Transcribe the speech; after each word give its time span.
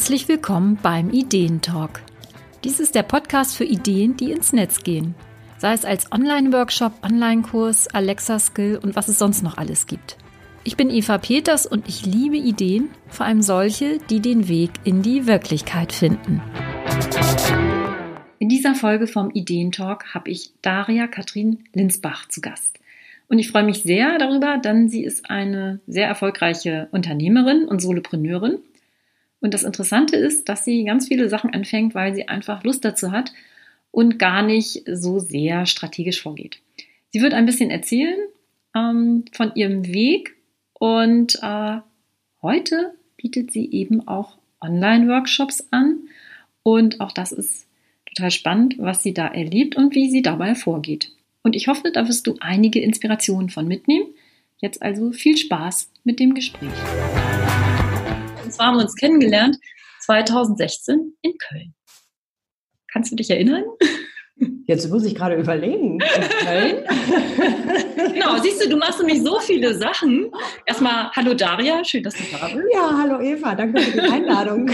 Herzlich 0.00 0.28
willkommen 0.28 0.78
beim 0.82 1.10
Ideentalk. 1.10 2.00
Dies 2.64 2.80
ist 2.80 2.94
der 2.94 3.02
Podcast 3.02 3.54
für 3.54 3.66
Ideen, 3.66 4.16
die 4.16 4.32
ins 4.32 4.54
Netz 4.54 4.82
gehen. 4.82 5.14
Sei 5.58 5.74
es 5.74 5.84
als 5.84 6.10
Online-Workshop, 6.10 7.04
Online-Kurs, 7.04 7.86
Alexa-Skill 7.88 8.80
und 8.82 8.96
was 8.96 9.08
es 9.08 9.18
sonst 9.18 9.42
noch 9.42 9.58
alles 9.58 9.86
gibt. 9.86 10.16
Ich 10.64 10.78
bin 10.78 10.88
Eva 10.88 11.18
Peters 11.18 11.66
und 11.66 11.86
ich 11.86 12.06
liebe 12.06 12.38
Ideen, 12.38 12.88
vor 13.08 13.26
allem 13.26 13.42
solche, 13.42 13.98
die 14.08 14.20
den 14.20 14.48
Weg 14.48 14.70
in 14.84 15.02
die 15.02 15.26
Wirklichkeit 15.26 15.92
finden. 15.92 16.40
In 18.38 18.48
dieser 18.48 18.74
Folge 18.74 19.06
vom 19.06 19.30
Ideentalk 19.32 20.14
habe 20.14 20.30
ich 20.30 20.54
Daria 20.62 21.08
Katrin 21.08 21.64
Linsbach 21.74 22.26
zu 22.26 22.40
Gast. 22.40 22.78
Und 23.28 23.38
ich 23.38 23.50
freue 23.50 23.64
mich 23.64 23.82
sehr 23.82 24.16
darüber, 24.16 24.56
denn 24.56 24.88
sie 24.88 25.04
ist 25.04 25.28
eine 25.28 25.80
sehr 25.86 26.08
erfolgreiche 26.08 26.88
Unternehmerin 26.90 27.68
und 27.68 27.82
Solopreneurin 27.82 28.60
und 29.40 29.54
das 29.54 29.64
Interessante 29.64 30.16
ist, 30.16 30.48
dass 30.48 30.64
sie 30.64 30.84
ganz 30.84 31.08
viele 31.08 31.28
Sachen 31.28 31.52
anfängt, 31.52 31.94
weil 31.94 32.14
sie 32.14 32.28
einfach 32.28 32.62
Lust 32.62 32.84
dazu 32.84 33.10
hat 33.10 33.32
und 33.90 34.18
gar 34.18 34.42
nicht 34.42 34.84
so 34.86 35.18
sehr 35.18 35.66
strategisch 35.66 36.22
vorgeht. 36.22 36.60
Sie 37.10 37.20
wird 37.22 37.34
ein 37.34 37.46
bisschen 37.46 37.70
erzählen 37.70 38.18
ähm, 38.74 39.24
von 39.32 39.52
ihrem 39.54 39.86
Weg 39.86 40.36
und 40.74 41.38
äh, 41.42 41.78
heute 42.42 42.94
bietet 43.16 43.50
sie 43.50 43.70
eben 43.70 44.06
auch 44.06 44.38
Online-Workshops 44.60 45.66
an 45.70 46.00
und 46.62 47.00
auch 47.00 47.12
das 47.12 47.32
ist 47.32 47.66
total 48.06 48.30
spannend, 48.30 48.76
was 48.78 49.02
sie 49.02 49.14
da 49.14 49.26
erlebt 49.26 49.76
und 49.76 49.94
wie 49.94 50.10
sie 50.10 50.22
dabei 50.22 50.54
vorgeht. 50.54 51.12
Und 51.42 51.56
ich 51.56 51.68
hoffe, 51.68 51.90
da 51.90 52.06
wirst 52.06 52.26
du 52.26 52.36
einige 52.40 52.80
Inspirationen 52.80 53.48
von 53.48 53.66
mitnehmen. 53.66 54.06
Jetzt 54.58 54.82
also 54.82 55.12
viel 55.12 55.38
Spaß 55.38 55.90
mit 56.04 56.20
dem 56.20 56.34
Gespräch. 56.34 56.70
Zwar 58.60 58.68
haben 58.68 58.76
wir 58.76 58.82
uns 58.82 58.94
kennengelernt 58.94 59.56
2016 60.00 61.16
in 61.22 61.32
Köln. 61.48 61.74
Kannst 62.92 63.10
du 63.10 63.16
dich 63.16 63.30
erinnern? 63.30 63.64
Jetzt 64.66 64.90
muss 64.90 65.06
ich 65.06 65.14
gerade 65.14 65.36
überlegen. 65.36 65.98
Genau, 68.12 68.36
siehst 68.38 68.62
du, 68.62 68.68
du 68.68 68.76
machst 68.76 68.98
nämlich 68.98 69.22
so 69.22 69.40
viele 69.40 69.72
Sachen. 69.74 70.30
Erstmal, 70.66 71.10
hallo 71.12 71.32
Daria, 71.32 71.82
schön, 71.84 72.02
dass 72.02 72.12
du 72.14 72.22
da 72.30 72.48
bist. 72.48 72.66
Ja, 72.74 72.98
hallo 72.98 73.20
Eva, 73.20 73.54
danke 73.54 73.80
für 73.80 73.92
die 73.92 74.00
Einladung. 74.00 74.70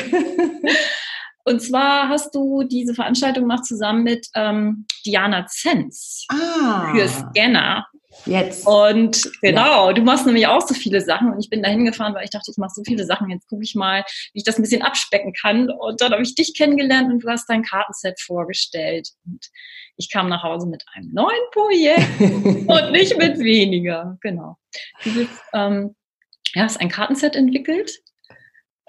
Und 1.45 1.63
zwar 1.63 2.09
hast 2.09 2.35
du 2.35 2.65
diese 2.65 2.93
Veranstaltung 2.93 3.45
gemacht 3.45 3.67
zusammen 3.67 4.03
mit 4.03 4.27
ähm, 4.35 4.87
Diana 5.05 5.47
Zenz 5.47 6.27
ah. 6.29 6.93
für 6.93 7.07
Scanner. 7.09 7.87
Jetzt. 8.27 8.67
Und 8.67 9.31
genau, 9.41 9.89
ja. 9.89 9.93
du 9.93 10.03
machst 10.03 10.27
nämlich 10.27 10.47
auch 10.47 10.61
so 10.61 10.75
viele 10.75 11.01
Sachen 11.01 11.33
und 11.33 11.41
ich 11.41 11.49
bin 11.49 11.63
da 11.63 11.69
hingefahren, 11.69 12.15
weil 12.15 12.25
ich 12.25 12.31
dachte, 12.31 12.51
ich 12.51 12.57
mache 12.59 12.73
so 12.75 12.83
viele 12.85 13.05
Sachen, 13.05 13.31
jetzt 13.31 13.49
gucke 13.49 13.63
ich 13.63 13.75
mal, 13.75 14.05
wie 14.33 14.39
ich 14.39 14.45
das 14.45 14.59
ein 14.59 14.63
bisschen 14.63 14.83
abspecken 14.83 15.33
kann. 15.33 15.71
Und 15.71 16.01
dann 16.01 16.13
habe 16.13 16.23
ich 16.23 16.35
dich 16.35 16.55
kennengelernt 16.57 17.13
und 17.13 17.21
du 17.21 17.29
hast 17.29 17.49
dein 17.49 17.63
Kartenset 17.63 18.21
vorgestellt. 18.21 19.09
Und 19.25 19.47
ich 19.97 20.11
kam 20.11 20.29
nach 20.29 20.43
Hause 20.43 20.67
mit 20.67 20.85
einem 20.95 21.13
neuen 21.13 21.51
Projekt 21.53 22.21
und 22.21 22.93
nicht 22.93 23.17
mit 23.17 23.39
weniger. 23.39 24.19
Genau. 24.21 24.57
Du 25.05 25.15
bist, 25.15 25.31
ähm, 25.55 25.95
ja, 26.55 26.63
hast 26.65 26.81
ein 26.81 26.89
Kartenset 26.89 27.37
entwickelt. 27.37 27.93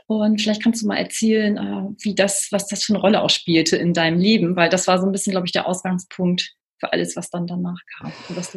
Und 0.08 0.42
vielleicht 0.42 0.64
kannst 0.64 0.82
du 0.82 0.88
mal 0.88 0.98
erzählen, 0.98 1.58
äh, 1.58 1.96
wie 2.02 2.16
das, 2.16 2.48
was 2.52 2.68
das 2.68 2.84
für 2.84 2.94
eine 2.94 3.02
Rolle 3.02 3.22
auch 3.22 3.30
spielte 3.30 3.76
in 3.76 3.94
deinem 3.94 4.20
Leben, 4.20 4.56
weil 4.56 4.70
das 4.70 4.88
war 4.88 5.00
so 5.00 5.06
ein 5.06 5.12
bisschen, 5.12 5.32
glaube 5.32 5.48
ich, 5.48 5.52
der 5.52 5.68
Ausgangspunkt 5.68 6.56
für 6.80 6.94
alles, 6.94 7.16
was 7.16 7.30
dann 7.30 7.48
danach 7.48 7.80
kam. 7.98 8.12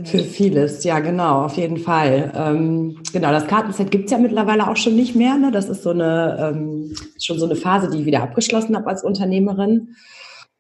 für 0.05 0.19
vieles, 0.19 0.85
ja, 0.85 1.01
genau, 1.01 1.45
auf 1.45 1.57
jeden 1.57 1.79
Fall. 1.79 2.33
Ähm, 2.35 2.99
genau, 3.13 3.31
das 3.31 3.47
Kartenset 3.47 3.91
gibt 3.91 4.07
es 4.07 4.11
ja 4.11 4.19
mittlerweile 4.19 4.69
auch 4.69 4.77
schon 4.77 4.95
nicht 4.95 5.17
mehr. 5.17 5.37
Ne? 5.37 5.51
Das 5.51 5.69
ist 5.69 5.83
so 5.83 5.91
eine, 5.91 6.53
ähm, 6.53 6.95
schon 7.19 7.39
so 7.39 7.47
eine 7.47 7.57
Phase, 7.57 7.91
die 7.91 8.01
ich 8.01 8.07
wieder 8.07 8.23
abgeschlossen 8.23 8.77
habe 8.77 8.89
als 8.89 9.03
Unternehmerin. 9.03 9.97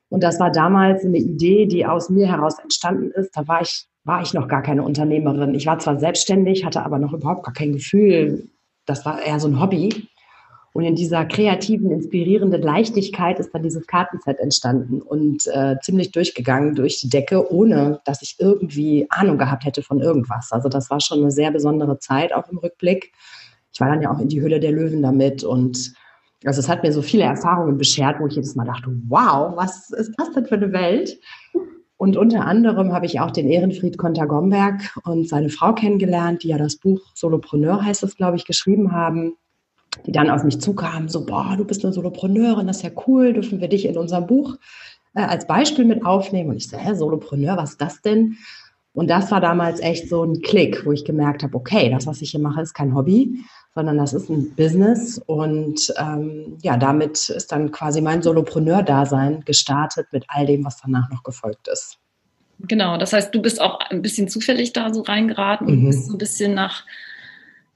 Und 0.09 0.23
das 0.23 0.41
war 0.41 0.51
damals 0.51 1.05
eine 1.05 1.19
Idee, 1.19 1.67
die 1.67 1.87
aus 1.87 2.11
mir 2.11 2.27
heraus 2.27 2.59
entstanden 2.59 3.11
ist. 3.13 3.37
Da 3.37 3.47
war 3.47 3.63
ich, 3.63 3.87
war 4.05 4.23
ich 4.23 4.35
noch 4.35 4.49
gar 4.49 4.63
keine 4.63 4.83
Unternehmerin. 4.83 5.55
Ich 5.55 5.67
war 5.67 5.79
zwar 5.79 5.99
selbstständig, 5.99 6.65
hatte 6.65 6.83
aber 6.83 6.99
noch 6.99 7.13
überhaupt 7.13 7.45
gar 7.45 7.55
kein 7.55 7.73
Gefühl. 7.73 8.49
Das 8.87 9.05
war 9.05 9.23
eher 9.23 9.39
so 9.39 9.49
ein 9.49 9.61
Hobby. 9.61 10.09
Und 10.73 10.85
in 10.85 10.95
dieser 10.95 11.25
kreativen, 11.25 11.91
inspirierenden 11.91 12.63
Leichtigkeit 12.63 13.41
ist 13.41 13.53
dann 13.53 13.65
dieses 13.65 13.87
Kartenset 13.89 14.39
entstanden 14.39 15.03
und 15.03 15.47
äh, 15.49 15.77
ziemlich 15.83 16.13
durchgegangen 16.13 16.77
durch 16.77 17.01
die 17.01 17.09
Decke, 17.09 17.53
ohne 17.53 18.01
dass 18.05 18.23
ich 18.23 18.37
irgendwie 18.39 19.07
Ahnung 19.11 19.37
gehabt 19.37 19.65
hätte 19.65 19.83
von 19.83 20.01
irgendwas. 20.01 20.53
Also 20.53 20.69
das 20.69 20.89
war 20.89 21.01
schon 21.01 21.21
eine 21.21 21.33
sehr 21.33 21.51
besondere 21.51 21.99
Zeit 21.99 22.33
auch 22.33 22.49
im 22.49 22.59
Rückblick. 22.59 23.13
Ich 23.73 23.81
war 23.81 23.89
dann 23.89 24.01
ja 24.01 24.13
auch 24.13 24.21
in 24.21 24.29
die 24.29 24.41
Hülle 24.41 24.61
der 24.61 24.71
Löwen 24.71 25.03
damit 25.03 25.43
und 25.43 25.93
also 26.45 26.61
es 26.61 26.69
hat 26.69 26.83
mir 26.83 26.93
so 26.93 27.03
viele 27.03 27.25
Erfahrungen 27.25 27.77
beschert, 27.77 28.19
wo 28.19 28.27
ich 28.27 28.35
jedes 28.35 28.55
Mal 28.55 28.65
dachte, 28.65 28.91
wow, 29.09 29.53
was 29.57 29.91
ist 29.91 30.15
das 30.17 30.31
denn 30.33 30.47
für 30.47 30.55
eine 30.55 30.73
Welt? 30.73 31.19
Und 31.99 32.17
unter 32.17 32.47
anderem 32.47 32.95
habe 32.95 33.05
ich 33.05 33.21
auch 33.21 33.31
den 33.31 33.47
Ehrenfried 33.47 33.99
Konter-Gomberg 33.99 34.99
und 35.05 35.29
seine 35.29 35.51
Frau 35.51 35.75
kennengelernt, 35.75 36.43
die 36.43 36.49
ja 36.49 36.57
das 36.57 36.77
Buch 36.77 37.01
Solopreneur 37.15 37.85
heißt 37.85 38.05
es, 38.05 38.17
glaube 38.17 38.37
ich, 38.37 38.47
geschrieben 38.47 38.93
haben 38.93 39.37
die 40.07 40.13
dann 40.13 40.31
auf 40.31 40.45
mich 40.45 40.61
zukamen, 40.61 41.09
so, 41.09 41.25
boah, 41.25 41.55
du 41.57 41.65
bist 41.65 41.85
eine 41.85 41.93
Solopreneurin, 41.93 42.67
das 42.67 42.79
ist 42.79 42.83
ja 42.83 42.91
cool, 43.07 43.33
dürfen 43.33 43.61
wir 43.61 43.69
dich 43.69 43.87
in 43.87 43.97
unserem 43.97 44.27
Buch 44.27 44.57
äh, 45.15 45.23
als 45.23 45.47
Beispiel 45.47 45.85
mit 45.85 46.05
aufnehmen? 46.05 46.51
Und 46.51 46.57
ich 46.57 46.69
so, 46.69 46.77
hä, 46.77 46.95
Solopreneur, 46.95 47.57
was 47.57 47.71
ist 47.71 47.81
das 47.81 48.03
denn? 48.03 48.37
Und 48.93 49.09
das 49.09 49.31
war 49.31 49.41
damals 49.41 49.81
echt 49.81 50.09
so 50.09 50.25
ein 50.25 50.43
Klick, 50.43 50.85
wo 50.85 50.93
ich 50.93 51.05
gemerkt 51.05 51.43
habe, 51.43 51.57
okay, 51.57 51.91
das, 51.91 52.07
was 52.07 52.23
ich 52.23 52.33
hier 52.33 52.41
mache, 52.41 52.61
ist 52.61 52.75
kein 52.75 52.95
Hobby, 52.95 53.45
sondern 53.75 53.97
das 53.99 54.13
ist 54.13 54.29
ein 54.29 54.55
Business. 54.57 55.19
Und 55.27 55.95
ähm, 55.97 56.59
ja, 56.63 56.77
damit 56.77 57.29
ist 57.29 57.53
dann 57.53 57.71
quasi 57.71 58.01
mein 58.01 58.23
Solopreneur-Dasein 58.23 59.45
gestartet 59.45 60.09
mit 60.13 60.25
all 60.29 60.47
dem, 60.47 60.65
was 60.65 60.79
danach 60.83 61.09
noch 61.11 61.23
gefolgt 61.23 61.69
ist. 61.69 61.99
Genau, 62.59 62.99
das 62.99 63.13
heißt, 63.13 63.35
du 63.35 63.41
bist 63.41 63.61
auch 63.61 63.79
ein 63.79 64.03
bisschen 64.03 64.29
zufällig 64.29 64.73
da 64.73 64.93
so 64.93 65.03
reingeraten 65.03 65.67
und 65.69 65.83
mhm. 65.83 65.87
bist 65.87 66.07
so 66.07 66.15
ein 66.15 66.19
bisschen 66.19 66.55
nach, 66.55 66.85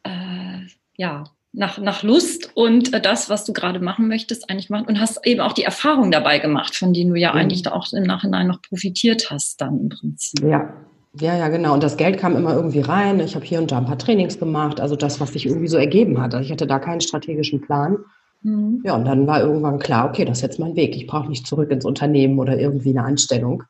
äh, 0.02 0.66
ja, 0.96 1.24
nach, 1.54 1.78
nach 1.78 2.02
Lust 2.02 2.50
und 2.54 2.92
äh, 2.92 3.00
das, 3.00 3.30
was 3.30 3.44
du 3.44 3.52
gerade 3.52 3.78
machen 3.78 4.08
möchtest, 4.08 4.50
eigentlich 4.50 4.70
machen 4.70 4.86
und 4.86 5.00
hast 5.00 5.24
eben 5.24 5.40
auch 5.40 5.52
die 5.52 5.62
Erfahrung 5.62 6.10
dabei 6.10 6.38
gemacht, 6.38 6.74
von 6.74 6.92
denen 6.92 7.10
du 7.14 7.20
ja 7.20 7.32
mhm. 7.32 7.38
eigentlich 7.38 7.62
da 7.62 7.72
auch 7.72 7.92
im 7.92 8.02
Nachhinein 8.02 8.48
noch 8.48 8.60
profitiert 8.60 9.30
hast, 9.30 9.60
dann 9.60 9.78
im 9.80 9.88
Prinzip. 9.88 10.42
Ja. 10.42 10.72
Ja, 11.20 11.36
ja, 11.36 11.46
genau. 11.46 11.74
Und 11.74 11.82
das 11.84 11.96
Geld 11.96 12.18
kam 12.18 12.34
immer 12.34 12.56
irgendwie 12.56 12.80
rein. 12.80 13.20
Ich 13.20 13.36
habe 13.36 13.44
hier 13.44 13.60
und 13.60 13.70
da 13.70 13.78
ein 13.78 13.86
paar 13.86 13.98
Trainings 13.98 14.36
gemacht. 14.36 14.80
Also 14.80 14.96
das, 14.96 15.20
was 15.20 15.32
sich 15.32 15.46
irgendwie 15.46 15.68
so 15.68 15.76
ergeben 15.76 16.20
hat. 16.20 16.34
Also 16.34 16.44
ich 16.44 16.50
hatte 16.50 16.66
da 16.66 16.80
keinen 16.80 17.00
strategischen 17.00 17.60
Plan. 17.60 17.98
Mhm. 18.42 18.82
Ja, 18.84 18.96
und 18.96 19.04
dann 19.04 19.24
war 19.28 19.40
irgendwann 19.40 19.78
klar, 19.78 20.08
okay, 20.08 20.24
das 20.24 20.38
ist 20.38 20.42
jetzt 20.42 20.58
mein 20.58 20.74
Weg. 20.74 20.96
Ich 20.96 21.06
brauche 21.06 21.28
nicht 21.28 21.46
zurück 21.46 21.70
ins 21.70 21.84
Unternehmen 21.84 22.40
oder 22.40 22.58
irgendwie 22.58 22.90
eine 22.90 23.04
Anstellung. 23.04 23.62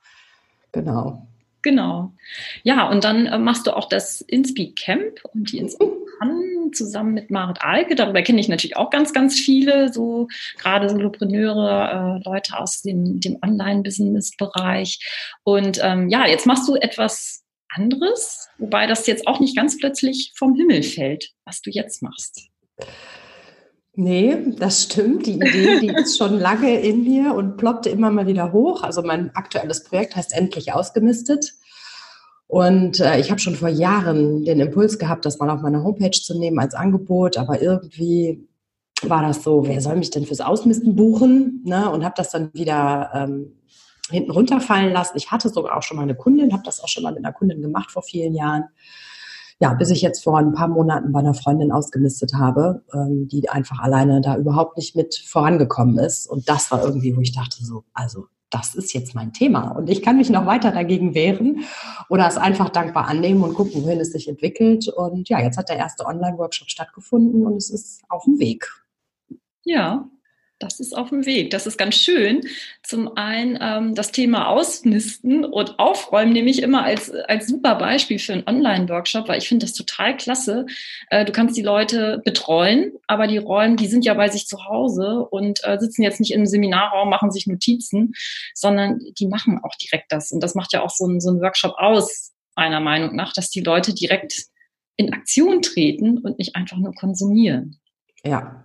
Genau. 0.73 1.27
Genau. 1.61 2.15
Ja, 2.63 2.89
und 2.89 3.05
dann 3.05 3.27
äh, 3.27 3.39
machst 3.39 3.67
du 3.67 3.77
auch 3.77 3.91
das 3.91 4.23
Inspeak 4.23 4.77
Camp 4.77 5.21
und 5.35 5.53
die 5.53 5.59
Inspeak 5.59 5.91
an, 6.21 6.73
zusammen 6.73 7.15
mit 7.15 7.31
Marit 7.31 7.59
Alke. 7.63 7.95
Darüber 7.95 8.23
kenne 8.23 8.41
ich 8.41 8.49
natürlich 8.49 8.77
auch 8.77 8.91
ganz, 8.91 9.13
ganz 9.13 9.39
viele, 9.39 9.93
so 9.93 10.29
gerade 10.59 10.89
Solopreneure, 10.89 12.21
äh, 12.25 12.29
Leute 12.29 12.59
aus 12.59 12.83
dem, 12.83 13.21
dem 13.21 13.39
Online-Business-Bereich. 13.43 14.99
Und 15.45 15.81
ähm, 15.83 16.09
ja, 16.09 16.27
jetzt 16.27 16.47
machst 16.47 16.69
du 16.69 16.77
etwas 16.77 17.43
anderes, 17.69 18.49
wobei 18.59 18.87
das 18.87 19.07
jetzt 19.07 19.27
auch 19.27 19.41
nicht 19.41 19.57
ganz 19.57 19.79
plötzlich 19.79 20.33
vom 20.37 20.55
Himmel 20.55 20.83
fällt, 20.83 21.31
was 21.45 21.61
du 21.61 21.71
jetzt 21.71 22.03
machst. 22.03 22.49
Nee, 23.97 24.37
das 24.59 24.85
stimmt. 24.85 25.27
Die 25.27 25.35
Idee, 25.35 25.81
die 25.81 25.89
ist 25.97 26.19
schon 26.19 26.39
lange 26.39 26.81
in 26.81 27.05
mir 27.05 27.35
und 27.35 27.57
ploppte 27.57 27.91
immer 27.91 28.11
mal 28.11 28.27
wieder 28.27 28.53
hoch. 28.53 28.83
Also 28.83 29.03
mein 29.03 29.35
aktuelles 29.37 29.85
Projekt 29.85 30.17
heißt 30.17 30.33
Endlich 30.33 30.73
ausgemistet. 30.73 31.55
Und 32.47 33.01
äh, 33.01 33.19
ich 33.19 33.31
habe 33.31 33.41
schon 33.41 33.57
vor 33.57 33.69
Jahren 33.69 34.45
den 34.45 34.61
Impuls 34.61 34.99
gehabt, 34.99 35.25
das 35.25 35.39
mal 35.39 35.51
auf 35.51 35.63
meiner 35.63 35.83
Homepage 35.83 36.11
zu 36.11 36.39
nehmen 36.39 36.59
als 36.59 36.75
Angebot, 36.75 37.37
aber 37.39 37.61
irgendwie 37.61 38.47
war 39.03 39.23
das 39.23 39.43
so, 39.43 39.67
wer 39.67 39.81
soll 39.81 39.97
mich 39.97 40.11
denn 40.11 40.27
fürs 40.27 40.41
Ausmisten 40.41 40.95
buchen? 40.95 41.63
Ne? 41.65 41.91
Und 41.91 42.05
habe 42.05 42.15
das 42.17 42.31
dann 42.31 42.51
wieder 42.53 43.11
ähm, 43.15 43.53
hinten 44.11 44.31
runterfallen 44.31 44.93
lassen. 44.93 45.17
Ich 45.17 45.31
hatte 45.31 45.49
sogar 45.49 45.77
auch 45.77 45.83
schon 45.83 45.97
mal 45.97 46.03
eine 46.03 46.15
Kundin, 46.15 46.53
habe 46.53 46.63
das 46.65 46.81
auch 46.81 46.89
schon 46.89 47.03
mal 47.03 47.13
mit 47.13 47.25
einer 47.25 47.33
Kundin 47.33 47.63
gemacht 47.63 47.91
vor 47.91 48.03
vielen 48.03 48.35
Jahren. 48.35 48.65
Ja, 49.61 49.73
bis 49.73 49.91
ich 49.91 50.03
jetzt 50.03 50.23
vor 50.23 50.39
ein 50.39 50.53
paar 50.53 50.69
Monaten 50.69 51.13
bei 51.13 51.21
einer 51.21 51.35
Freundin 51.35 51.71
ausgemistet 51.71 52.35
habe, 52.35 52.83
ähm, 52.93 53.29
die 53.29 53.49
einfach 53.49 53.79
alleine 53.79 54.21
da 54.21 54.37
überhaupt 54.37 54.77
nicht 54.77 54.97
mit 54.97 55.15
vorangekommen 55.15 55.99
ist. 55.99 56.27
Und 56.27 56.49
das 56.49 56.71
war 56.71 56.85
irgendwie, 56.85 57.17
wo 57.17 57.21
ich 57.21 57.33
dachte 57.33 57.65
so, 57.65 57.85
also 57.95 58.27
das 58.55 58.75
ist 58.75 58.93
jetzt 58.93 59.15
mein 59.15 59.33
Thema 59.33 59.71
und 59.73 59.91
ich 59.91 60.01
kann 60.01 60.17
mich 60.17 60.31
noch 60.31 60.47
weiter 60.47 60.71
dagegen 60.71 61.15
wehren 61.15 61.65
oder 62.09 62.29
es 62.29 62.37
einfach 62.37 62.69
dankbar 62.69 63.09
annehmen 63.09 63.43
und 63.43 63.55
gucken, 63.55 63.83
wohin 63.83 63.99
es 63.99 64.13
sich 64.13 64.29
entwickelt. 64.29 64.89
Und 64.89 65.29
ja, 65.29 65.41
jetzt 65.41 65.59
hat 65.59 65.69
der 65.69 65.77
erste 65.77 66.07
Online-Workshop 66.07 66.71
stattgefunden 66.71 67.45
und 67.47 67.57
es 67.57 67.71
ist 67.71 68.03
auf 68.09 68.25
dem 68.25 68.39
Weg. 68.39 68.71
Ja, 69.65 70.09
das 70.65 70.81
ist 70.81 70.97
auf 70.97 71.11
dem 71.11 71.27
Weg. 71.27 71.51
Das 71.51 71.67
ist 71.67 71.77
ganz 71.77 71.95
schön. 71.95 72.41
Zum 72.83 73.17
einen 73.17 73.59
ähm, 73.61 73.95
das 73.95 74.13
Thema 74.13 74.49
Ausmisten 74.49 75.45
und 75.45 75.79
Aufräumen 75.79 76.33
nehme 76.33 76.51
ich 76.51 76.63
immer 76.63 76.85
als, 76.85 77.11
als 77.11 77.47
super 77.47 77.75
Beispiel 77.75 78.19
für 78.19 78.33
einen 78.33 78.47
Online-Workshop, 78.47 79.29
weil 79.29 79.39
ich 79.39 79.49
finde 79.49 79.67
das 79.67 79.75
total 79.75 80.17
klasse. 80.17 80.67
Äh, 81.11 81.25
du 81.25 81.33
kannst 81.33 81.57
die 81.57 81.63
Leute 81.63 82.23
betreuen, 82.25 82.93
aber 83.07 83.27
die 83.27 83.39
Räume, 83.39 83.77
die 83.77 83.87
sind 83.87 84.05
ja 84.05 84.15
bei 84.15 84.29
sich 84.29 84.47
zu 84.47 84.65
Hause 84.65 85.27
und 85.31 85.61
äh, 85.65 85.79
sitzen 85.79 86.03
jetzt 86.03 86.21
nicht 86.21 86.33
im 86.33 86.47
Seminarraum, 86.47 87.11
machen 87.11 87.31
sich 87.31 87.47
Notizen, 87.47 88.15
sondern 88.55 89.01
die 89.19 89.29
machen 89.29 89.61
auch 89.63 89.75
direkt 89.77 90.11
das. 90.11 90.33
Und 90.33 90.43
das 90.43 90.55
macht 90.55 90.73
ja 90.73 90.83
auch 90.83 90.91
so 90.91 91.07
ein, 91.07 91.21
so 91.21 91.31
ein 91.31 91.41
Workshop 91.41 91.75
aus, 91.77 92.33
meiner 92.57 92.81
Meinung 92.81 93.15
nach, 93.17 93.33
dass 93.33 93.51
die 93.51 93.61
Leute 93.61 93.95
direkt 93.95 94.45
in 94.97 95.13
Aktion 95.13 95.61
treten 95.61 96.19
und 96.19 96.39
nicht 96.39 96.57
einfach 96.57 96.79
nur 96.79 96.95
konsumieren. 96.95 97.81
Ja, 98.25 98.64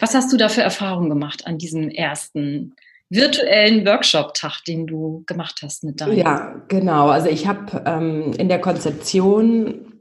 was 0.00 0.14
hast 0.14 0.32
du 0.32 0.36
da 0.36 0.48
für 0.48 0.62
Erfahrungen 0.62 1.08
gemacht 1.08 1.46
an 1.46 1.58
diesem 1.58 1.88
ersten 1.88 2.74
virtuellen 3.10 3.86
Workshop-Tag, 3.86 4.64
den 4.66 4.86
du 4.86 5.22
gemacht 5.26 5.60
hast 5.62 5.84
mit 5.84 6.00
deinem? 6.00 6.18
Ja, 6.18 6.62
genau. 6.68 7.08
Also 7.08 7.28
ich 7.28 7.46
habe 7.46 7.82
ähm, 7.86 8.32
in 8.38 8.48
der 8.48 8.60
Konzeption 8.60 9.92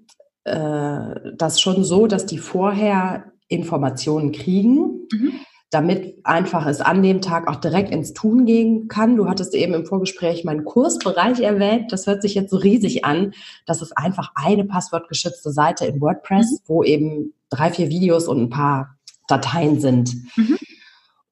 äh, 0.46 1.16
das 1.36 1.62
schon 1.62 1.84
so, 1.84 2.08
dass 2.08 2.26
die 2.26 2.38
vorher 2.38 3.32
Informationen 3.48 4.32
kriegen. 4.32 5.08
Mhm 5.12 5.40
damit 5.74 6.20
einfach 6.24 6.68
es 6.68 6.82
an 6.82 7.02
dem 7.02 7.22
Tag 7.22 7.48
auch 7.48 7.56
direkt 7.56 7.92
ins 7.92 8.14
Tun 8.14 8.46
gehen 8.46 8.88
kann. 8.88 9.16
Du 9.16 9.28
hattest 9.28 9.56
eben 9.56 9.74
im 9.74 9.86
Vorgespräch 9.86 10.44
meinen 10.44 10.66
Kursbereich 10.66 11.40
erwähnt. 11.40 11.92
Das 11.92 12.06
hört 12.06 12.22
sich 12.22 12.36
jetzt 12.36 12.52
so 12.52 12.58
riesig 12.58 13.06
an. 13.06 13.34
Das 13.66 13.82
ist 13.82 13.98
einfach 13.98 14.32
eine 14.36 14.66
passwortgeschützte 14.66 15.52
Seite 15.52 15.86
in 15.86 16.00
WordPress, 16.00 16.52
mhm. 16.52 16.58
wo 16.68 16.84
eben 16.84 17.34
drei, 17.50 17.72
vier 17.72 17.90
Videos 17.90 18.28
und 18.28 18.40
ein 18.40 18.50
paar 18.50 18.98
Dateien 19.28 19.80
sind. 19.80 20.14
Mhm. 20.36 20.58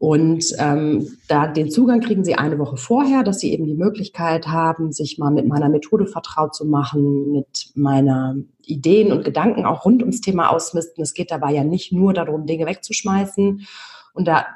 Und 0.01 0.45
ähm, 0.57 1.07
da 1.27 1.45
den 1.45 1.69
Zugang 1.69 1.99
kriegen 1.99 2.23
Sie 2.23 2.33
eine 2.33 2.57
Woche 2.57 2.75
vorher, 2.75 3.21
dass 3.21 3.39
Sie 3.39 3.53
eben 3.53 3.67
die 3.67 3.75
Möglichkeit 3.75 4.47
haben, 4.47 4.91
sich 4.91 5.19
mal 5.19 5.29
mit 5.29 5.47
meiner 5.47 5.69
Methode 5.69 6.07
vertraut 6.07 6.55
zu 6.55 6.65
machen, 6.65 7.31
mit 7.31 7.69
meiner 7.75 8.35
Ideen 8.63 9.11
und 9.11 9.23
Gedanken 9.23 9.63
auch 9.63 9.85
rund 9.85 10.01
ums 10.01 10.19
Thema 10.19 10.49
Ausmisten. 10.49 11.03
Es 11.03 11.13
geht 11.13 11.29
dabei 11.29 11.53
ja 11.53 11.63
nicht 11.63 11.91
nur 11.91 12.13
darum, 12.13 12.47
Dinge 12.47 12.65
wegzuschmeißen. 12.65 13.67
Und 14.15 14.27
da 14.27 14.47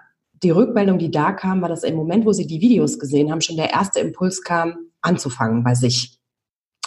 die 0.41 0.49
Rückmeldung, 0.49 0.97
die 0.97 1.11
da 1.11 1.31
kam, 1.31 1.61
war, 1.61 1.69
dass 1.69 1.83
im 1.83 1.95
Moment, 1.95 2.25
wo 2.25 2.33
Sie 2.33 2.47
die 2.47 2.61
Videos 2.61 2.97
gesehen 2.97 3.31
haben, 3.31 3.41
schon 3.41 3.57
der 3.57 3.71
erste 3.71 3.99
Impuls 3.99 4.41
kam, 4.41 4.89
anzufangen 5.01 5.63
bei 5.63 5.75
sich. 5.75 6.19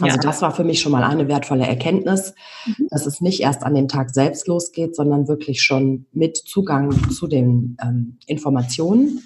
Also 0.00 0.16
ja. 0.16 0.22
das 0.22 0.42
war 0.42 0.52
für 0.52 0.64
mich 0.64 0.80
schon 0.80 0.92
mal 0.92 1.02
eine 1.02 1.28
wertvolle 1.28 1.66
Erkenntnis, 1.66 2.34
mhm. 2.66 2.88
dass 2.90 3.06
es 3.06 3.20
nicht 3.20 3.40
erst 3.40 3.62
an 3.62 3.74
dem 3.74 3.88
Tag 3.88 4.10
selbst 4.10 4.46
losgeht, 4.46 4.94
sondern 4.94 5.28
wirklich 5.28 5.62
schon 5.62 6.06
mit 6.12 6.36
Zugang 6.36 7.10
zu 7.10 7.26
den 7.26 7.76
ähm, 7.82 8.18
Informationen. 8.26 9.22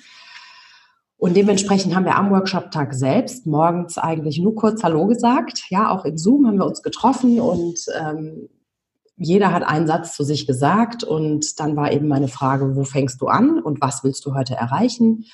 Und 1.16 1.36
dementsprechend 1.36 1.94
haben 1.94 2.04
wir 2.04 2.16
am 2.16 2.30
Workshop-Tag 2.30 2.94
selbst 2.94 3.46
morgens 3.46 3.96
eigentlich 3.96 4.40
nur 4.40 4.56
kurz 4.56 4.82
Hallo 4.82 5.06
gesagt. 5.06 5.64
Ja, 5.69 5.90
auch 5.90 6.04
im 6.04 6.19
Zoom 6.19 6.46
haben 6.46 6.58
wir 6.58 6.66
uns 6.66 6.82
getroffen 6.82 7.38
und 7.38 7.78
ähm, 8.00 8.48
jeder 9.16 9.52
hat 9.52 9.62
einen 9.62 9.86
Satz 9.86 10.16
zu 10.16 10.24
sich 10.24 10.46
gesagt. 10.46 11.04
Und 11.04 11.60
dann 11.60 11.76
war 11.76 11.92
eben 11.92 12.08
meine 12.08 12.28
Frage, 12.28 12.74
wo 12.74 12.82
fängst 12.82 13.20
du 13.20 13.28
an 13.28 13.60
und 13.60 13.80
was 13.80 14.02
willst 14.02 14.26
du 14.26 14.34
heute 14.34 14.54
erreichen? 14.54 15.26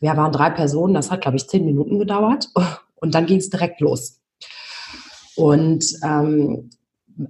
Wir 0.00 0.16
waren 0.16 0.32
drei 0.32 0.50
Personen, 0.50 0.94
das 0.94 1.10
hat, 1.10 1.22
glaube 1.22 1.36
ich, 1.36 1.48
zehn 1.48 1.64
Minuten 1.64 1.98
gedauert. 1.98 2.48
Und 3.02 3.14
dann 3.14 3.24
ging 3.24 3.38
es 3.38 3.48
direkt 3.48 3.80
los. 3.80 4.19
Und 5.36 5.84
ähm, 6.02 6.70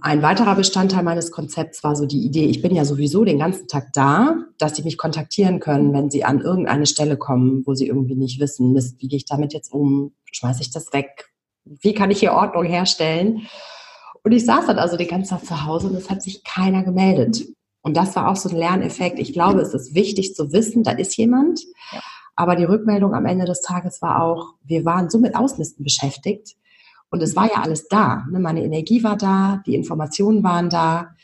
ein 0.01 0.23
weiterer 0.23 0.55
Bestandteil 0.55 1.03
meines 1.03 1.31
Konzepts 1.31 1.83
war 1.83 1.97
so 1.97 2.07
die 2.07 2.25
Idee, 2.25 2.47
ich 2.47 2.63
bin 2.63 2.75
ja 2.75 2.85
sowieso 2.85 3.25
den 3.25 3.39
ganzen 3.39 3.67
Tag 3.67 3.93
da, 3.93 4.45
dass 4.59 4.77
sie 4.77 4.83
mich 4.83 4.99
kontaktieren 4.99 5.59
können, 5.59 5.93
wenn 5.93 6.11
sie 6.11 6.25
an 6.25 6.41
irgendeine 6.41 6.87
Stelle 6.87 7.17
kommen, 7.17 7.63
wo 7.67 7.75
sie 7.75 7.89
irgendwie 7.89 8.15
nicht 8.15 8.41
wissen, 8.41 8.73
Mist, 8.73 9.01
wie 9.01 9.09
gehe 9.09 9.17
ich 9.17 9.25
damit 9.25 9.53
jetzt 9.53 9.73
um? 9.73 10.13
Schmeiße 10.33 10.63
ich 10.63 10.71
das 10.71 10.93
weg? 10.93 11.31
Wie 11.65 11.95
kann 11.95 12.11
ich 12.11 12.21
hier 12.21 12.33
Ordnung 12.33 12.65
herstellen? 12.65 13.49
Und 14.23 14.33
ich 14.33 14.45
saß 14.45 14.67
dann 14.67 14.79
also 14.79 14.97
die 14.97 15.07
ganze 15.07 15.31
Zeit 15.31 15.47
zu 15.47 15.65
Hause 15.65 15.89
und 15.89 15.97
es 15.97 16.11
hat 16.11 16.23
sich 16.23 16.45
keiner 16.45 16.85
gemeldet. 16.85 17.47
Und 17.83 17.97
das 17.97 18.15
war 18.15 18.29
auch 18.29 18.37
so 18.37 18.51
ein 18.51 18.57
Lerneffekt. 18.57 19.19
Ich 19.19 19.33
glaube, 19.33 19.61
es 19.61 19.73
ist 19.73 19.95
wichtig 19.95 20.35
zu 20.35 20.53
wissen, 20.53 20.83
da 20.83 20.93
ist 20.93 21.17
jemand. 21.17 21.61
Aber 22.37 22.55
die 22.57 22.65
Rückmeldung 22.65 23.15
am 23.15 23.27
Ende 23.27 23.47
des 23.47 23.63
Tages 23.63 24.03
war 24.03 24.23
auch, 24.23 24.55
wir 24.63 24.85
waren 24.85 25.11
so 25.11 25.19
mit 25.19 25.35
Auslisten 25.35 25.83
beschäftigt, 25.83 26.55
und 27.11 27.23
es 27.23 27.37
war 27.37 27.51
ja 27.51 27.63
alles 27.63 27.89
da. 27.89 28.25
Ne? 28.31 28.39
Meine 28.39 28.65
Energie 28.65 29.03
war 29.03 29.17
da, 29.17 29.63
die 29.67 29.75
Informationen 29.75 30.43
waren 30.43 30.71
da. 30.71 31.15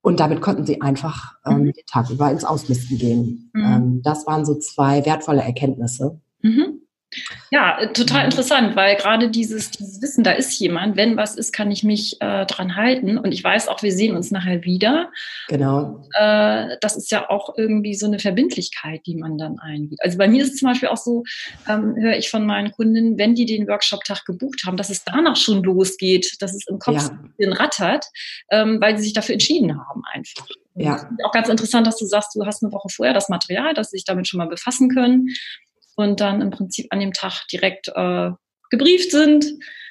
Und 0.00 0.20
damit 0.20 0.40
konnten 0.40 0.64
sie 0.64 0.80
einfach 0.80 1.34
ähm, 1.44 1.62
mhm. 1.62 1.72
den 1.72 1.86
Tag 1.86 2.10
über 2.10 2.30
ins 2.30 2.44
Ausmisten 2.44 2.96
gehen. 2.96 3.50
Mhm. 3.52 3.64
Ähm, 3.64 4.02
das 4.04 4.26
waren 4.26 4.44
so 4.44 4.54
zwei 4.54 5.04
wertvolle 5.04 5.42
Erkenntnisse. 5.42 6.20
Mhm. 6.42 6.82
Ja, 7.50 7.78
äh, 7.78 7.92
total 7.92 8.24
interessant, 8.24 8.76
weil 8.76 8.96
gerade 8.96 9.30
dieses, 9.30 9.70
dieses 9.70 10.02
Wissen, 10.02 10.24
da 10.24 10.32
ist 10.32 10.58
jemand, 10.58 10.96
wenn 10.96 11.16
was 11.16 11.36
ist, 11.36 11.52
kann 11.52 11.70
ich 11.70 11.84
mich 11.84 12.20
äh, 12.20 12.46
dran 12.46 12.76
halten. 12.76 13.18
Und 13.18 13.32
ich 13.32 13.42
weiß 13.42 13.68
auch, 13.68 13.82
wir 13.82 13.92
sehen 13.92 14.16
uns 14.16 14.30
nachher 14.30 14.64
wieder. 14.64 15.10
Genau. 15.48 16.02
Äh, 16.12 16.76
das 16.80 16.96
ist 16.96 17.10
ja 17.10 17.28
auch 17.30 17.54
irgendwie 17.56 17.94
so 17.94 18.06
eine 18.06 18.18
Verbindlichkeit, 18.18 19.02
die 19.06 19.16
man 19.16 19.38
dann 19.38 19.58
eingeht. 19.58 19.98
Also 20.02 20.18
bei 20.18 20.28
mir 20.28 20.42
ist 20.42 20.54
es 20.54 20.58
zum 20.58 20.68
Beispiel 20.68 20.88
auch 20.88 20.96
so, 20.96 21.24
ähm, 21.68 21.94
höre 21.96 22.16
ich 22.16 22.30
von 22.30 22.46
meinen 22.46 22.72
Kundinnen, 22.72 23.18
wenn 23.18 23.34
die 23.34 23.46
den 23.46 23.68
Workshop-Tag 23.68 24.24
gebucht 24.24 24.62
haben, 24.66 24.76
dass 24.76 24.90
es 24.90 25.04
danach 25.04 25.36
schon 25.36 25.62
losgeht, 25.62 26.36
dass 26.40 26.54
es 26.54 26.66
im 26.68 26.78
Kopf 26.78 27.02
ja. 27.02 27.10
ein 27.10 27.32
bisschen 27.36 27.52
rattert, 27.52 28.06
ähm, 28.50 28.80
weil 28.80 28.96
sie 28.96 29.04
sich 29.04 29.12
dafür 29.12 29.34
entschieden 29.34 29.78
haben 29.78 30.02
einfach. 30.12 30.46
Ja. 30.74 31.08
Auch 31.24 31.32
ganz 31.32 31.48
interessant, 31.48 31.86
dass 31.86 31.96
du 31.96 32.06
sagst, 32.06 32.34
du 32.34 32.44
hast 32.44 32.62
eine 32.62 32.72
Woche 32.72 32.88
vorher 32.90 33.14
das 33.14 33.30
Material, 33.30 33.72
dass 33.72 33.90
sie 33.90 33.96
sich 33.96 34.04
damit 34.04 34.28
schon 34.28 34.38
mal 34.38 34.48
befassen 34.48 34.90
können 34.90 35.28
und 35.96 36.20
dann 36.20 36.40
im 36.40 36.50
Prinzip 36.50 36.86
an 36.90 37.00
dem 37.00 37.12
Tag 37.12 37.46
direkt 37.50 37.88
äh, 37.94 38.30
gebrieft 38.70 39.10
sind 39.10 39.46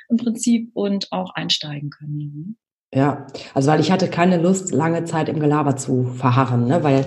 im 0.10 0.18
Prinzip 0.18 0.69
und 0.74 1.12
auch 1.12 1.34
einsteigen 1.34 1.90
können. 1.90 2.57
Ja, 2.94 3.28
also 3.54 3.72
weil 3.72 3.80
ich 3.80 3.92
hatte 3.92 4.07
keine 4.07 4.38
Lust, 4.38 4.72
lange 4.72 5.04
Zeit 5.04 5.28
im 5.28 5.40
Gelaber 5.40 5.75
zu 5.75 6.06
verharren, 6.06 6.68
ne? 6.68 6.84
weil 6.84 7.06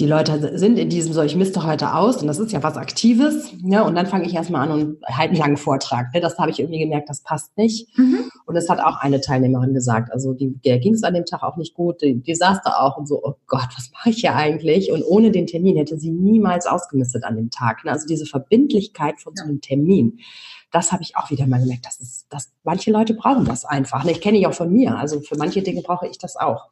die 0.00 0.06
Leute 0.06 0.58
sind 0.58 0.78
in 0.78 0.88
diesem 0.88 1.12
so, 1.12 1.22
ich 1.22 1.36
misste 1.36 1.64
heute 1.64 1.94
aus 1.94 2.22
und 2.22 2.26
das 2.26 2.38
ist 2.38 2.52
ja 2.52 2.62
was 2.62 2.78
Aktives. 2.78 3.52
Ja, 3.62 3.82
und 3.82 3.94
dann 3.94 4.06
fange 4.06 4.24
ich 4.26 4.34
erstmal 4.34 4.62
an 4.66 4.72
und 4.72 5.04
halte 5.04 5.32
einen 5.32 5.38
langen 5.38 5.56
Vortrag. 5.58 6.12
Ne? 6.14 6.20
Das 6.20 6.38
habe 6.38 6.50
ich 6.50 6.58
irgendwie 6.58 6.78
gemerkt, 6.78 7.10
das 7.10 7.22
passt 7.22 7.56
nicht. 7.58 7.86
Mhm. 7.98 8.30
Und 8.46 8.54
das 8.54 8.70
hat 8.70 8.80
auch 8.80 8.96
eine 8.96 9.20
Teilnehmerin 9.20 9.74
gesagt. 9.74 10.10
Also 10.10 10.32
die, 10.32 10.58
der 10.64 10.78
ging 10.78 10.94
es 10.94 11.02
an 11.02 11.12
dem 11.12 11.26
Tag 11.26 11.42
auch 11.42 11.58
nicht 11.58 11.74
gut. 11.74 12.00
Die, 12.00 12.20
die 12.20 12.34
saß 12.34 12.60
da 12.64 12.78
auch 12.80 12.96
und 12.96 13.06
so, 13.06 13.22
oh 13.22 13.34
Gott, 13.46 13.68
was 13.76 13.90
mache 13.92 14.10
ich 14.10 14.20
hier 14.20 14.34
eigentlich? 14.34 14.90
Und 14.90 15.04
ohne 15.04 15.30
den 15.30 15.46
Termin 15.46 15.76
hätte 15.76 15.98
sie 15.98 16.10
niemals 16.10 16.66
ausgemistet 16.66 17.24
an 17.24 17.36
dem 17.36 17.50
Tag. 17.50 17.84
Ne? 17.84 17.92
Also 17.92 18.06
diese 18.06 18.24
Verbindlichkeit 18.24 19.20
von 19.20 19.36
so 19.36 19.44
einem 19.44 19.60
Termin 19.60 20.18
das 20.72 20.92
habe 20.92 21.02
ich 21.02 21.16
auch 21.16 21.30
wieder 21.30 21.48
mal 21.48 21.58
gemerkt, 21.58 21.84
dass, 21.84 21.98
es, 21.98 22.28
dass 22.28 22.52
manche 22.62 22.92
Leute 22.92 23.14
brauchen 23.14 23.44
das 23.44 23.64
einfach. 23.64 24.04
Ne? 24.04 24.12
Ich 24.12 24.20
kenne 24.20 24.38
ich 24.38 24.46
auch 24.46 24.54
von 24.54 24.72
mir. 24.72 24.96
Also 24.96 25.20
für 25.20 25.36
manche 25.36 25.62
Dinge 25.62 25.82
brauche 25.82 26.06
ich 26.06 26.16
das 26.16 26.36
auch. 26.36 26.68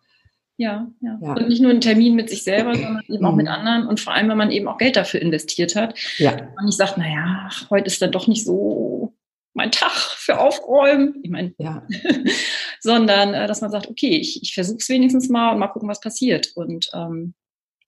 Ja, 0.59 0.91
ja, 1.01 1.19
ja. 1.23 1.35
Und 1.35 1.49
nicht 1.49 1.63
nur 1.63 1.71
einen 1.71 1.81
Termin 1.81 2.17
mit 2.17 2.29
sich 2.29 2.43
selber, 2.43 2.75
sondern 2.75 3.05
eben 3.09 3.25
auch 3.25 3.37
mit 3.37 3.47
mhm. 3.47 3.53
anderen 3.53 3.87
und 3.87 4.01
vor 4.01 4.13
allem, 4.13 4.29
wenn 4.29 4.37
man 4.37 4.51
eben 4.51 4.67
auch 4.67 4.77
Geld 4.77 4.97
dafür 4.97 5.23
investiert 5.23 5.77
hat. 5.77 5.97
Ja. 6.19 6.33
Und 6.59 6.65
nicht 6.65 6.77
sagt, 6.77 6.99
naja, 6.99 7.49
heute 7.71 7.87
ist 7.87 8.03
dann 8.03 8.11
doch 8.11 8.27
nicht 8.27 8.45
so 8.45 9.15
mein 9.55 9.71
Tag 9.71 9.93
für 9.93 10.41
Aufräumen. 10.41 11.21
Ich 11.23 11.31
meine, 11.31 11.55
ja. 11.59 11.87
sondern 12.81 13.35
äh, 13.35 13.47
dass 13.47 13.61
man 13.61 13.71
sagt, 13.71 13.89
okay, 13.89 14.17
ich, 14.17 14.43
ich 14.43 14.53
versuche 14.53 14.79
es 14.79 14.89
wenigstens 14.89 15.29
mal 15.29 15.53
und 15.53 15.61
mal 15.61 15.69
gucken, 15.69 15.89
was 15.89 16.01
passiert. 16.01 16.51
Und 16.57 16.91
ähm, 16.93 17.35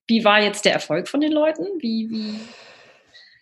wie 0.07 0.25
war 0.25 0.41
jetzt 0.41 0.65
der 0.65 0.73
Erfolg 0.73 1.09
von 1.09 1.21
den 1.21 1.33
Leuten? 1.33 1.65
Wie, 1.81 2.09
wie 2.09 2.35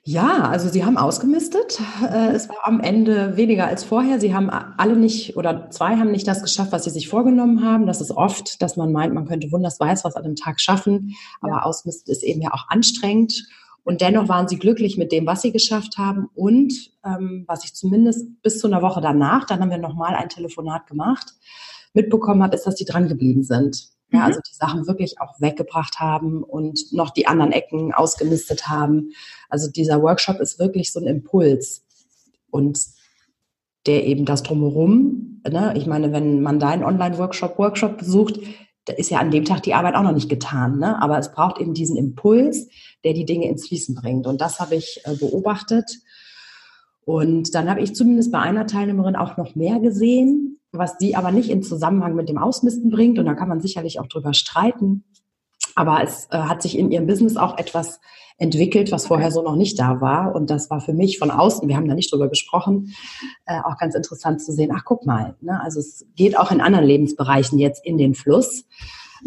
ja, 0.08 0.48
also 0.48 0.70
sie 0.70 0.86
haben 0.86 0.96
ausgemistet. 0.96 1.82
Äh, 2.02 2.30
es 2.30 2.48
war 2.48 2.56
am 2.62 2.80
Ende 2.80 3.36
weniger 3.36 3.66
als 3.66 3.84
vorher. 3.84 4.18
Sie 4.18 4.34
haben 4.34 4.48
alle 4.48 4.96
nicht 4.96 5.36
oder 5.36 5.68
zwei 5.68 5.98
haben 5.98 6.10
nicht 6.12 6.26
das 6.26 6.42
geschafft, 6.42 6.72
was 6.72 6.84
sie 6.84 6.90
sich 6.90 7.08
vorgenommen 7.08 7.62
haben. 7.62 7.84
Das 7.84 8.00
ist 8.00 8.12
oft, 8.12 8.62
dass 8.62 8.78
man 8.78 8.90
meint, 8.90 9.12
man 9.12 9.26
könnte 9.26 9.52
wunders 9.52 9.78
weiß 9.78 10.04
was 10.04 10.16
an 10.16 10.24
einem 10.24 10.34
Tag 10.34 10.62
schaffen. 10.62 11.14
Aber 11.42 11.56
ja. 11.56 11.62
Ausmisten 11.62 12.10
ist 12.10 12.22
eben 12.22 12.40
ja 12.40 12.54
auch 12.54 12.70
anstrengend. 12.70 13.46
Und 13.84 14.00
dennoch 14.00 14.30
waren 14.30 14.48
sie 14.48 14.58
glücklich 14.58 14.96
mit 14.96 15.12
dem, 15.12 15.26
was 15.26 15.42
sie 15.42 15.52
geschafft 15.52 15.98
haben. 15.98 16.30
Und 16.34 16.72
ähm, 17.04 17.44
was 17.46 17.66
ich 17.66 17.74
zumindest 17.74 18.40
bis 18.40 18.60
zu 18.60 18.66
einer 18.66 18.80
Woche 18.80 19.02
danach, 19.02 19.44
dann 19.44 19.60
haben 19.60 19.70
wir 19.70 19.76
nochmal 19.76 20.14
ein 20.14 20.30
Telefonat 20.30 20.86
gemacht, 20.86 21.34
mitbekommen 21.92 22.42
habe, 22.42 22.56
ist, 22.56 22.66
dass 22.66 22.76
sie 22.76 22.86
dran 22.86 23.08
geblieben 23.08 23.42
sind. 23.42 23.90
Ja, 24.10 24.20
mhm. 24.20 24.24
also 24.24 24.40
die 24.40 24.54
Sachen 24.54 24.86
wirklich 24.86 25.20
auch 25.20 25.40
weggebracht 25.40 26.00
haben 26.00 26.42
und 26.42 26.92
noch 26.92 27.10
die 27.10 27.26
anderen 27.26 27.52
Ecken 27.52 27.92
ausgemistet 27.92 28.68
haben. 28.68 29.10
Also 29.48 29.70
dieser 29.70 30.02
Workshop 30.02 30.40
ist 30.40 30.58
wirklich 30.58 30.92
so 30.92 31.00
ein 31.00 31.06
Impuls 31.06 31.84
und 32.50 32.78
der 33.86 34.06
eben 34.06 34.24
das 34.24 34.42
drumherum, 34.42 35.40
ne? 35.48 35.74
ich 35.76 35.86
meine, 35.86 36.12
wenn 36.12 36.42
man 36.42 36.58
deinen 36.58 36.84
Online-Workshop 36.84 37.58
Workshop 37.58 37.98
besucht, 37.98 38.40
da 38.84 38.94
ist 38.94 39.10
ja 39.10 39.18
an 39.18 39.30
dem 39.30 39.44
Tag 39.44 39.62
die 39.62 39.74
Arbeit 39.74 39.94
auch 39.94 40.02
noch 40.02 40.12
nicht 40.12 40.28
getan, 40.28 40.78
ne? 40.78 41.00
aber 41.00 41.18
es 41.18 41.32
braucht 41.32 41.60
eben 41.60 41.74
diesen 41.74 41.96
Impuls, 41.96 42.68
der 43.04 43.12
die 43.12 43.24
Dinge 43.24 43.48
ins 43.48 43.66
Fließen 43.66 43.94
bringt 43.94 44.26
und 44.26 44.40
das 44.40 44.60
habe 44.60 44.74
ich 44.74 45.00
äh, 45.04 45.14
beobachtet 45.14 46.00
und 47.04 47.54
dann 47.54 47.70
habe 47.70 47.80
ich 47.80 47.94
zumindest 47.94 48.32
bei 48.32 48.38
einer 48.38 48.66
Teilnehmerin 48.66 49.16
auch 49.16 49.36
noch 49.36 49.54
mehr 49.54 49.80
gesehen, 49.80 50.57
was 50.72 50.96
sie 50.98 51.16
aber 51.16 51.30
nicht 51.30 51.50
in 51.50 51.62
Zusammenhang 51.62 52.14
mit 52.14 52.28
dem 52.28 52.38
Ausmisten 52.38 52.90
bringt. 52.90 53.18
Und 53.18 53.26
da 53.26 53.34
kann 53.34 53.48
man 53.48 53.60
sicherlich 53.60 54.00
auch 54.00 54.06
drüber 54.06 54.34
streiten. 54.34 55.04
Aber 55.74 56.02
es 56.02 56.26
äh, 56.30 56.38
hat 56.38 56.62
sich 56.62 56.78
in 56.78 56.90
ihrem 56.90 57.06
Business 57.06 57.36
auch 57.36 57.56
etwas 57.58 58.00
entwickelt, 58.38 58.92
was 58.92 59.06
vorher 59.06 59.30
so 59.30 59.42
noch 59.42 59.56
nicht 59.56 59.78
da 59.78 60.00
war. 60.00 60.34
Und 60.34 60.50
das 60.50 60.70
war 60.70 60.80
für 60.80 60.92
mich 60.92 61.18
von 61.18 61.30
außen, 61.30 61.68
wir 61.68 61.76
haben 61.76 61.88
da 61.88 61.94
nicht 61.94 62.12
drüber 62.12 62.28
gesprochen, 62.28 62.94
äh, 63.46 63.60
auch 63.60 63.76
ganz 63.78 63.94
interessant 63.94 64.40
zu 64.40 64.52
sehen, 64.52 64.70
ach 64.74 64.84
guck 64.84 65.06
mal, 65.06 65.36
ne? 65.40 65.60
also 65.62 65.80
es 65.80 66.06
geht 66.14 66.38
auch 66.38 66.50
in 66.50 66.60
anderen 66.60 66.86
Lebensbereichen 66.86 67.58
jetzt 67.58 67.84
in 67.84 67.98
den 67.98 68.14
Fluss. 68.14 68.64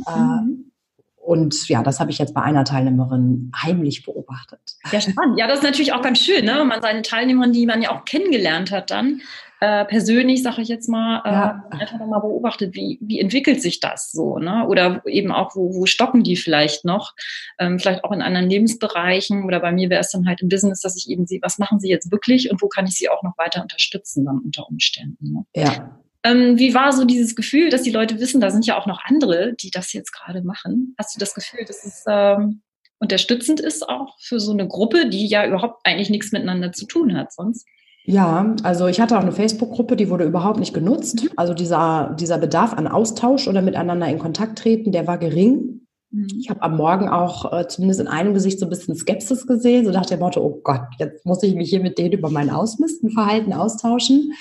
Äh, 0.07 0.17
mhm. 0.17 0.71
Und 1.17 1.67
ja, 1.67 1.83
das 1.83 1.99
habe 1.99 2.09
ich 2.09 2.17
jetzt 2.17 2.33
bei 2.33 2.41
einer 2.41 2.63
Teilnehmerin 2.63 3.51
heimlich 3.55 4.03
beobachtet. 4.03 4.59
Ja, 4.91 4.99
spannend. 5.01 5.37
Ja, 5.37 5.47
das 5.47 5.59
ist 5.59 5.63
natürlich 5.63 5.93
auch 5.93 6.01
ganz 6.01 6.19
schön, 6.19 6.45
ne? 6.45 6.63
man 6.63 6.81
seine 6.81 7.03
Teilnehmerin, 7.03 7.53
die 7.53 7.65
man 7.65 7.81
ja 7.81 7.91
auch 7.91 8.05
kennengelernt 8.05 8.71
hat, 8.71 8.91
dann 8.91 9.21
äh, 9.61 9.85
persönlich, 9.85 10.41
sage 10.41 10.63
ich 10.63 10.69
jetzt 10.69 10.89
mal, 10.89 11.21
äh, 11.23 11.31
ja. 11.31 11.63
einfach 11.69 11.99
mal 11.99 12.17
beobachtet, 12.17 12.73
wie, 12.73 12.97
wie 12.99 13.19
entwickelt 13.19 13.61
sich 13.61 13.79
das 13.79 14.11
so, 14.11 14.39
ne? 14.39 14.67
Oder 14.67 15.03
eben 15.05 15.31
auch, 15.31 15.55
wo, 15.55 15.75
wo 15.75 15.85
stocken 15.85 16.23
die 16.23 16.35
vielleicht 16.35 16.83
noch? 16.83 17.13
Ähm, 17.59 17.77
vielleicht 17.77 18.03
auch 18.03 18.11
in 18.11 18.23
anderen 18.23 18.49
Lebensbereichen 18.49 19.43
oder 19.45 19.59
bei 19.59 19.71
mir 19.71 19.91
wäre 19.91 20.01
es 20.01 20.09
dann 20.09 20.27
halt 20.27 20.41
im 20.41 20.49
Business, 20.49 20.81
dass 20.81 20.97
ich 20.97 21.07
eben 21.11 21.27
sehe, 21.27 21.39
was 21.43 21.59
machen 21.59 21.79
sie 21.79 21.89
jetzt 21.89 22.11
wirklich 22.11 22.49
und 22.49 22.59
wo 22.63 22.69
kann 22.69 22.87
ich 22.87 22.95
sie 22.95 23.07
auch 23.09 23.21
noch 23.21 23.37
weiter 23.37 23.61
unterstützen 23.61 24.25
dann 24.25 24.39
unter 24.39 24.67
Umständen. 24.67 25.31
Ne? 25.31 25.45
Ja. 25.55 26.01
Ähm, 26.23 26.57
wie 26.57 26.73
war 26.73 26.91
so 26.91 27.05
dieses 27.05 27.35
Gefühl, 27.35 27.69
dass 27.69 27.83
die 27.83 27.91
Leute 27.91 28.19
wissen, 28.19 28.41
da 28.41 28.49
sind 28.49 28.65
ja 28.65 28.79
auch 28.79 28.87
noch 28.87 29.01
andere, 29.03 29.53
die 29.53 29.69
das 29.69 29.93
jetzt 29.93 30.11
gerade 30.11 30.41
machen? 30.41 30.95
Hast 30.97 31.15
du 31.15 31.19
das 31.19 31.35
Gefühl, 31.35 31.65
dass 31.65 31.85
es 31.85 32.03
ähm, 32.07 32.63
unterstützend 32.97 33.59
ist 33.59 33.87
auch 33.87 34.17
für 34.19 34.39
so 34.39 34.53
eine 34.53 34.67
Gruppe, 34.67 35.07
die 35.07 35.27
ja 35.27 35.45
überhaupt 35.45 35.81
eigentlich 35.83 36.09
nichts 36.09 36.31
miteinander 36.31 36.71
zu 36.71 36.87
tun 36.87 37.15
hat 37.15 37.31
sonst? 37.31 37.67
Ja, 38.03 38.55
also 38.63 38.87
ich 38.87 38.99
hatte 38.99 39.17
auch 39.17 39.21
eine 39.21 39.31
Facebook-Gruppe, 39.31 39.95
die 39.95 40.09
wurde 40.09 40.25
überhaupt 40.25 40.59
nicht 40.59 40.73
genutzt. 40.73 41.23
Mhm. 41.23 41.29
Also 41.35 41.53
dieser, 41.53 42.15
dieser 42.19 42.37
Bedarf 42.37 42.73
an 42.73 42.87
Austausch 42.87 43.47
oder 43.47 43.61
miteinander 43.61 44.07
in 44.07 44.19
Kontakt 44.19 44.59
treten, 44.59 44.91
der 44.91 45.07
war 45.07 45.17
gering. 45.17 45.87
Mhm. 46.09 46.27
Ich 46.39 46.49
habe 46.49 46.61
am 46.63 46.77
Morgen 46.77 47.09
auch 47.09 47.53
äh, 47.53 47.67
zumindest 47.67 48.01
in 48.01 48.07
einem 48.07 48.33
Gesicht 48.33 48.59
so 48.59 48.65
ein 48.65 48.69
bisschen 48.69 48.95
Skepsis 48.95 49.45
gesehen, 49.45 49.85
so 49.85 49.91
nach 49.91 50.05
dem 50.05 50.19
Motto, 50.19 50.41
oh 50.41 50.61
Gott, 50.63 50.81
jetzt 50.99 51.25
muss 51.25 51.43
ich 51.43 51.55
mich 51.55 51.69
hier 51.69 51.81
mit 51.81 51.97
denen 51.97 52.13
über 52.13 52.29
mein 52.29 52.49
Ausmistenverhalten 52.49 53.53
austauschen. 53.53 54.33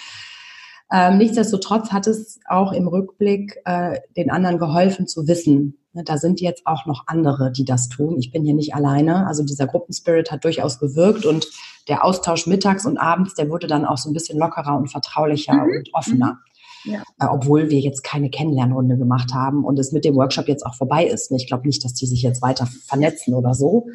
Ähm, 0.92 1.18
nichtsdestotrotz 1.18 1.92
hat 1.92 2.06
es 2.06 2.40
auch 2.49 2.73
im 2.73 2.88
Rückblick 2.88 3.61
äh, 3.64 4.00
den 4.16 4.30
anderen 4.30 4.59
geholfen 4.59 5.06
zu 5.06 5.28
wissen, 5.28 5.78
ne, 5.92 6.02
da 6.04 6.18
sind 6.18 6.40
jetzt 6.40 6.66
auch 6.66 6.85
noch 6.87 7.04
andere, 7.06 7.52
die 7.52 7.64
das 7.64 7.88
tun. 7.88 8.18
Ich 8.18 8.32
bin 8.32 8.44
hier 8.44 8.54
nicht 8.54 8.75
alleine. 8.75 9.26
Also 9.26 9.44
dieser 9.44 9.66
Gruppenspirit 9.66 10.32
hat 10.32 10.44
durchaus 10.44 10.80
gewirkt 10.80 11.26
und 11.26 11.47
der 11.88 12.04
Austausch 12.04 12.47
mittags 12.47 12.87
und 12.87 12.99
abends, 12.99 13.35
der 13.35 13.49
wurde 13.50 13.66
dann 13.66 13.85
auch 13.85 13.99
so 13.99 14.11
ein 14.11 14.12
bisschen 14.12 14.38
lockerer 14.38 14.76
und 14.76 14.88
vertraulicher 14.88 15.54
mhm. 15.54 15.76
und 15.78 15.94
offener. 15.94 16.38
Mhm. 16.85 16.92
Ja. 16.92 17.02
Äh, 17.20 17.26
obwohl 17.26 17.70
wir 17.70 17.78
jetzt 17.78 18.02
keine 18.02 18.30
Kennenlernrunde 18.30 18.97
gemacht 18.97 19.35
haben 19.35 19.64
und 19.64 19.78
es 19.78 19.92
mit 19.92 20.04
dem 20.04 20.16
Workshop 20.16 20.49
jetzt 20.49 20.64
auch 20.64 20.75
vorbei 20.75 21.04
ist. 21.04 21.30
Ich 21.30 21.47
glaube 21.47 21.66
nicht, 21.66 21.85
dass 21.85 21.94
die 21.94 22.06
sich 22.06 22.23
jetzt 22.23 22.42
weiter 22.42 22.66
vernetzen 22.87 23.35
oder 23.35 23.54
so. 23.54 23.88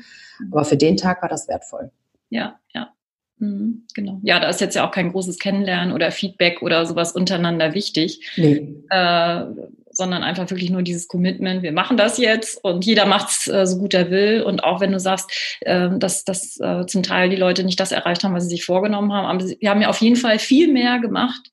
Aber 0.51 0.65
für 0.65 0.77
den 0.77 0.95
Tag 0.95 1.21
war 1.21 1.29
das 1.29 1.47
wertvoll. 1.47 1.91
Ja, 2.29 2.59
ja. 2.73 2.89
Mhm, 3.37 3.85
genau. 3.93 4.19
Ja, 4.23 4.39
da 4.39 4.49
ist 4.49 4.61
jetzt 4.61 4.75
ja 4.75 4.87
auch 4.87 4.91
kein 4.91 5.11
großes 5.11 5.39
Kennenlernen 5.39 5.93
oder 5.93 6.11
Feedback 6.11 6.61
oder 6.61 6.85
sowas 6.85 7.11
untereinander 7.11 7.73
wichtig, 7.73 8.31
nee. 8.37 8.75
äh, 8.89 9.45
sondern 9.91 10.23
einfach 10.23 10.49
wirklich 10.49 10.69
nur 10.69 10.83
dieses 10.83 11.07
Commitment, 11.07 11.61
wir 11.61 11.73
machen 11.73 11.97
das 11.97 12.17
jetzt 12.17 12.63
und 12.63 12.85
jeder 12.85 13.05
macht 13.05 13.29
es 13.29 13.47
äh, 13.47 13.65
so 13.65 13.77
gut 13.77 13.93
er 13.93 14.09
will. 14.09 14.41
Und 14.41 14.63
auch 14.63 14.79
wenn 14.79 14.91
du 14.91 14.99
sagst, 14.99 15.57
äh, 15.61 15.89
dass, 15.97 16.23
dass 16.23 16.57
äh, 16.59 16.85
zum 16.85 17.03
Teil 17.03 17.29
die 17.29 17.35
Leute 17.35 17.63
nicht 17.63 17.79
das 17.79 17.91
erreicht 17.91 18.23
haben, 18.23 18.33
was 18.33 18.43
sie 18.43 18.49
sich 18.49 18.65
vorgenommen 18.65 19.11
haben, 19.11 19.25
aber 19.25 19.49
wir 19.59 19.69
haben 19.69 19.81
ja 19.81 19.89
auf 19.89 20.01
jeden 20.01 20.17
Fall 20.17 20.39
viel 20.39 20.71
mehr 20.71 20.99
gemacht, 20.99 21.49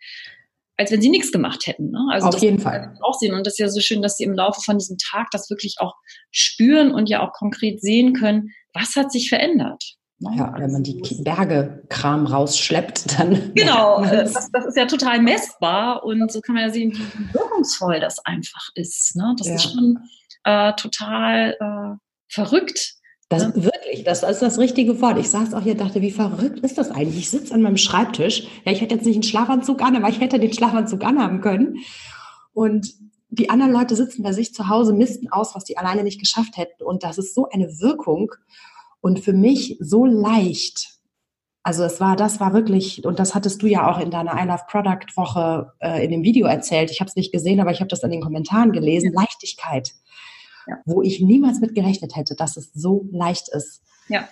als 0.77 0.93
wenn 0.93 1.03
sie 1.03 1.11
nichts 1.11 1.33
gemacht 1.33 1.67
hätten. 1.67 1.91
Ne? 1.91 2.01
Also 2.11 2.29
auf 2.29 2.43
jeden 2.43 2.59
Fall. 2.61 2.97
Auch 3.03 3.19
sehen. 3.19 3.35
Und 3.35 3.47
das 3.47 3.55
ist 3.55 3.59
ja 3.59 3.69
so 3.69 3.81
schön, 3.81 4.03
dass 4.03 4.17
sie 4.17 4.25
im 4.25 4.35
Laufe 4.35 4.61
von 4.61 4.79
diesem 4.79 4.99
Tag 4.99 5.29
das 5.33 5.51
wirklich 5.51 5.77
auch 5.79 5.95
spüren 6.31 6.93
und 6.93 7.09
ja 7.09 7.27
auch 7.27 7.33
konkret 7.33 7.81
sehen 7.81 8.13
können, 8.13 8.51
was 8.73 8.97
hat 8.97 9.13
sich 9.13 9.29
verändert. 9.29 9.97
Ja, 10.37 10.55
wenn 10.57 10.73
man 10.73 10.83
die 10.83 11.01
Berge 11.23 11.83
Kram 11.89 12.27
rausschleppt, 12.27 13.19
dann. 13.19 13.53
Genau, 13.55 14.03
äh, 14.05 14.25
das, 14.25 14.51
das, 14.53 14.67
ist 14.67 14.77
ja 14.77 14.87
total 14.87 15.21
messbar 15.21 16.05
und 16.05 16.31
so 16.31 16.41
kann 16.41 16.55
man 16.55 16.65
ja 16.65 16.71
sehen, 16.71 16.93
wie 16.93 17.35
wirkungsvoll 17.35 18.01
das 18.01 18.25
einfach 18.25 18.69
ist. 18.75 19.17
Ne? 19.17 19.35
Das 19.37 19.49
ja. 19.49 19.55
ist 19.55 19.73
schon 19.73 19.99
äh, 20.45 20.73
total 20.75 21.57
äh, 21.61 21.97
verrückt. 22.29 22.95
Das, 23.29 23.49
ne? 23.49 23.65
Wirklich, 23.65 24.05
das 24.05 24.23
ist 24.23 24.43
das 24.43 24.59
richtige 24.59 25.01
Wort. 25.01 25.19
Ich 25.19 25.31
saß 25.31 25.55
auch 25.55 25.63
hier 25.63 25.75
dachte, 25.75 26.03
wie 26.03 26.11
verrückt 26.11 26.61
ist 26.61 26.79
das 26.79 26.91
eigentlich? 26.91 27.19
Ich 27.19 27.31
sitze 27.31 27.55
an 27.55 27.63
meinem 27.63 27.77
Schreibtisch. 27.77 28.45
Ja, 28.65 28.73
ich 28.73 28.81
hätte 28.81 28.95
jetzt 28.95 29.07
nicht 29.07 29.17
einen 29.17 29.23
Schlafanzug 29.23 29.83
an, 29.83 29.97
aber 29.97 30.09
ich 30.09 30.21
hätte 30.21 30.39
den 30.39 30.53
Schlafanzug 30.53 31.05
anhaben 31.05 31.41
können. 31.41 31.79
Und 32.53 32.95
die 33.31 33.49
anderen 33.49 33.73
Leute 33.73 33.97
sitzen 33.97 34.23
bei 34.23 34.33
sich 34.33 34.55
zu 34.55 34.69
Hause, 34.69 34.93
misten 34.93 35.33
aus, 35.33 35.55
was 35.55 35.65
die 35.65 35.79
alleine 35.79 36.05
nicht 36.05 36.21
geschafft 36.21 36.59
hätten. 36.59 36.83
Und 36.83 37.03
das 37.03 37.17
ist 37.17 37.35
so 37.35 37.49
eine 37.49 37.81
Wirkung 37.81 38.33
und 39.03 39.21
für 39.21 39.35
mich 39.35 39.77
so 39.81 40.07
leicht. 40.07 40.89
Also 41.63 41.85
es 41.85 42.01
war, 42.01 42.17
das 42.17 42.41
war 42.41 42.55
wirklich, 42.55 43.05
und 43.05 43.19
das 43.19 43.35
hattest 43.35 43.63
du 43.63 43.67
ja 43.67 43.91
auch 43.91 44.01
in 44.01 44.11
deiner 44.11 44.33
I 44.33 44.47
Love 44.47 44.63
Product 44.69 45.17
Woche 45.17 45.73
äh, 45.81 46.03
in 46.05 46.11
dem 46.11 46.23
Video 46.23 46.47
erzählt. 46.47 46.91
Ich 46.91 47.01
habe 47.01 47.09
es 47.09 47.17
nicht 47.17 47.33
gesehen, 47.33 47.61
aber 47.61 47.71
ich 47.71 47.81
habe 47.81 47.89
das 47.89 48.03
in 48.03 48.11
den 48.11 48.23
Kommentaren 48.23 48.73
gelesen. 48.73 49.13
Leichtigkeit, 49.13 49.93
ja. 50.67 50.79
wo 50.87 51.03
ich 51.03 51.21
niemals 51.21 51.61
mit 51.61 51.75
gerechnet 51.75 52.17
hätte, 52.17 52.35
dass 52.35 52.57
es 52.57 52.73
so 52.73 53.07
leicht 53.13 53.49
ist. 53.51 53.83
Ja. 54.09 54.29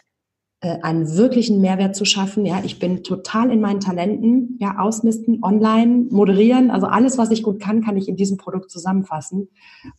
Äh, 0.62 0.79
einen 0.83 1.17
wirklichen 1.17 1.62
Mehrwert 1.62 1.97
zu 1.97 2.05
schaffen. 2.05 2.45
Ja, 2.45 2.61
ich 2.62 2.79
bin 2.79 3.02
total 3.02 3.50
in 3.50 3.62
meinen 3.62 3.81
Talenten, 3.81 4.59
ja, 4.61 4.76
ausmisten, 4.79 5.43
online, 5.43 6.09
moderieren, 6.11 6.71
also 6.71 6.87
alles, 6.87 7.17
was 7.17 7.31
ich 7.31 7.43
gut 7.43 7.62
kann, 7.62 7.83
kann 7.83 7.97
ich 7.97 8.09
in 8.09 8.17
diesem 8.17 8.37
Produkt 8.37 8.71
zusammenfassen. 8.71 9.49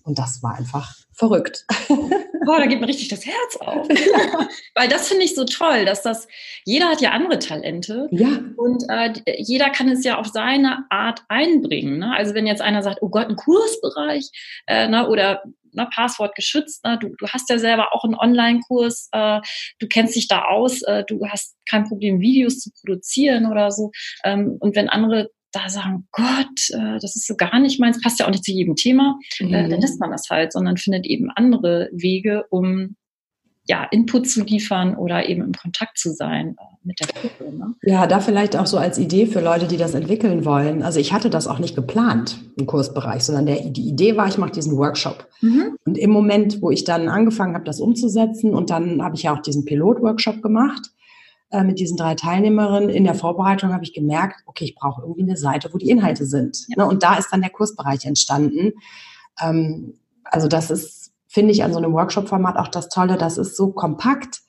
Und 0.03 0.20
das 0.20 0.44
war 0.44 0.56
einfach 0.56 0.94
verrückt. 1.13 1.65
Boah, 2.46 2.60
da 2.60 2.68
geht 2.68 2.80
mir 2.80 2.88
richtig 2.88 3.08
das 3.08 3.25
Herz 3.25 3.58
auf. 3.60 3.88
Weil 4.75 4.88
das 4.88 5.08
finde 5.08 5.25
ich 5.25 5.34
so 5.34 5.46
toll, 5.46 5.86
dass 5.86 6.03
das, 6.03 6.27
jeder 6.63 6.89
hat 6.89 7.01
ja 7.01 7.10
andere 7.10 7.39
Talente. 7.39 8.08
Ja. 8.12 8.27
Und 8.56 8.84
äh, 8.88 9.13
jeder 9.39 9.72
kann 9.72 9.89
es 9.89 10.03
ja 10.03 10.20
auf 10.20 10.27
seine 10.27 10.86
Art 10.91 11.24
einbringen. 11.27 11.98
Ne? 11.98 12.15
Also 12.15 12.36
wenn 12.36 12.46
jetzt 12.46 12.62
einer 12.62 12.84
sagt, 12.84 13.00
oh 13.01 13.10
Gott, 13.10 13.30
ein 13.30 13.36
Kursbereich, 13.36 14.30
äh, 14.68 14.88
ne, 14.88 15.10
oder 15.10 15.41
ne, 15.74 15.88
Passwort 15.94 16.36
geschützt. 16.36 16.84
Ne? 16.86 16.98
Du, 17.00 17.10
du 17.18 17.28
hast 17.28 17.50
ja 17.50 17.58
selber 17.58 17.94
auch 17.94 18.04
einen 18.04 18.16
Online-Kurs, 18.16 19.10
äh, 19.12 19.40
du 19.80 19.88
kennst 19.88 20.16
dich 20.16 20.28
da 20.28 20.46
aus, 20.46 20.82
äh, 20.84 21.04
du 21.08 21.25
hast 21.28 21.56
kein 21.70 21.86
Problem, 21.86 22.20
Videos 22.20 22.60
zu 22.60 22.72
produzieren 22.80 23.46
oder 23.46 23.72
so. 23.72 23.92
Ähm, 24.24 24.58
und 24.60 24.75
wenn 24.75 24.90
andere 24.90 25.30
da 25.51 25.70
sagen, 25.70 26.08
Gott, 26.12 26.70
äh, 26.70 26.98
das 27.01 27.16
ist 27.16 27.28
so 27.28 27.36
gar 27.36 27.60
nicht 27.60 27.80
meins, 27.80 28.01
passt 28.01 28.20
ja 28.20 28.25
auch 28.25 28.32
nicht 28.32 28.46
zu 28.46 28.51
jedem 28.51 28.75
Thema, 28.75 29.20
äh, 29.40 29.46
mhm. 29.46 29.70
dann 29.70 29.82
lässt 29.82 30.00
man 30.00 30.12
das 30.12 30.30
halt, 30.30 30.54
sondern 30.54 30.78
findet 30.78 31.06
eben 31.06 31.30
andere 31.30 31.90
Wege, 31.92 32.46
um 32.50 32.96
ja, 33.68 33.84
Input 33.86 34.27
zu 34.27 34.44
liefern 34.44 34.96
oder 34.96 35.30
eben 35.30 35.44
im 35.44 35.53
Kontakt 35.53 35.98
zu 35.98 36.13
sein 36.13 36.56
äh, 36.60 36.63
mit 36.84 37.00
der 37.00 37.08
Gruppe. 37.08 37.56
Ne? 37.56 37.75
Ja, 37.84 38.08
da 38.08 38.20
vielleicht 38.20 38.56
auch 38.58 38.65
so 38.65 38.77
als 38.77 38.98
Idee 38.98 39.27
für 39.27 39.39
Leute, 39.39 39.68
die 39.68 39.77
das 39.77 39.94
entwickeln 39.94 40.46
wollen. 40.46 40.82
Also 40.82 41.00
ich 41.00 41.13
hatte 41.13 41.30
das 41.30 41.48
auch 41.48 41.60
nicht 41.60 41.75
geplant 41.75 42.39
im 42.58 42.65
Kursbereich, 42.65 43.24
sondern 43.24 43.46
der, 43.46 43.70
die 43.70 43.88
Idee 43.88 44.18
war, 44.18 44.27
ich 44.27 44.38
mache 44.38 44.51
diesen 44.51 44.77
Workshop. 44.77 45.27
Mhm. 45.41 45.77
Und 45.86 45.98
im 45.98 46.10
Moment, 46.10 46.62
wo 46.62 46.72
ich 46.72 46.84
dann 46.86 47.08
angefangen 47.08 47.53
habe, 47.53 47.65
das 47.65 47.80
umzusetzen 47.80 48.53
und 48.53 48.72
dann 48.72 49.03
habe 49.03 49.15
ich 49.15 49.24
ja 49.24 49.36
auch 49.36 49.41
diesen 49.41 49.63
Pilot-Workshop 49.65 50.41
gemacht 50.41 50.89
äh, 51.51 51.63
mit 51.63 51.80
diesen 51.80 51.98
drei 51.98 52.15
Teilnehmerinnen, 52.15 52.89
in 52.89 53.03
der 53.03 53.15
Vorbereitung 53.15 53.74
habe 53.74 53.84
ich 53.84 53.94
gemerkt, 53.94 54.41
okay, 54.48 54.65
ich 54.65 54.75
brauche 54.75 55.01
irgendwie 55.01 55.24
eine 55.24 55.38
Seite, 55.38 55.70
wo 55.72 55.77
die 55.77 55.89
Inhalte 55.89 56.25
sind. 56.25 56.65
Ja. 56.70 56.84
Ne? 56.84 56.89
Und 56.89 57.03
da 57.03 57.15
ist 57.15 57.30
dann 57.32 57.41
der 57.41 57.51
Kursbereich 57.51 58.06
entstanden. 58.06 58.74
Ähm, 59.39 59.94
also 60.24 60.48
das 60.48 60.72
ist 60.72 61.00
finde 61.32 61.52
ich 61.54 61.64
an 61.64 61.72
so 61.72 61.80
einem 61.80 61.94
Workshop-Format 61.94 62.58
auch 62.58 62.68
das 62.68 62.90
Tolle, 62.90 63.18
das 63.18 63.38
ist 63.38 63.56
so 63.56 63.72
kompakt, 63.72 64.42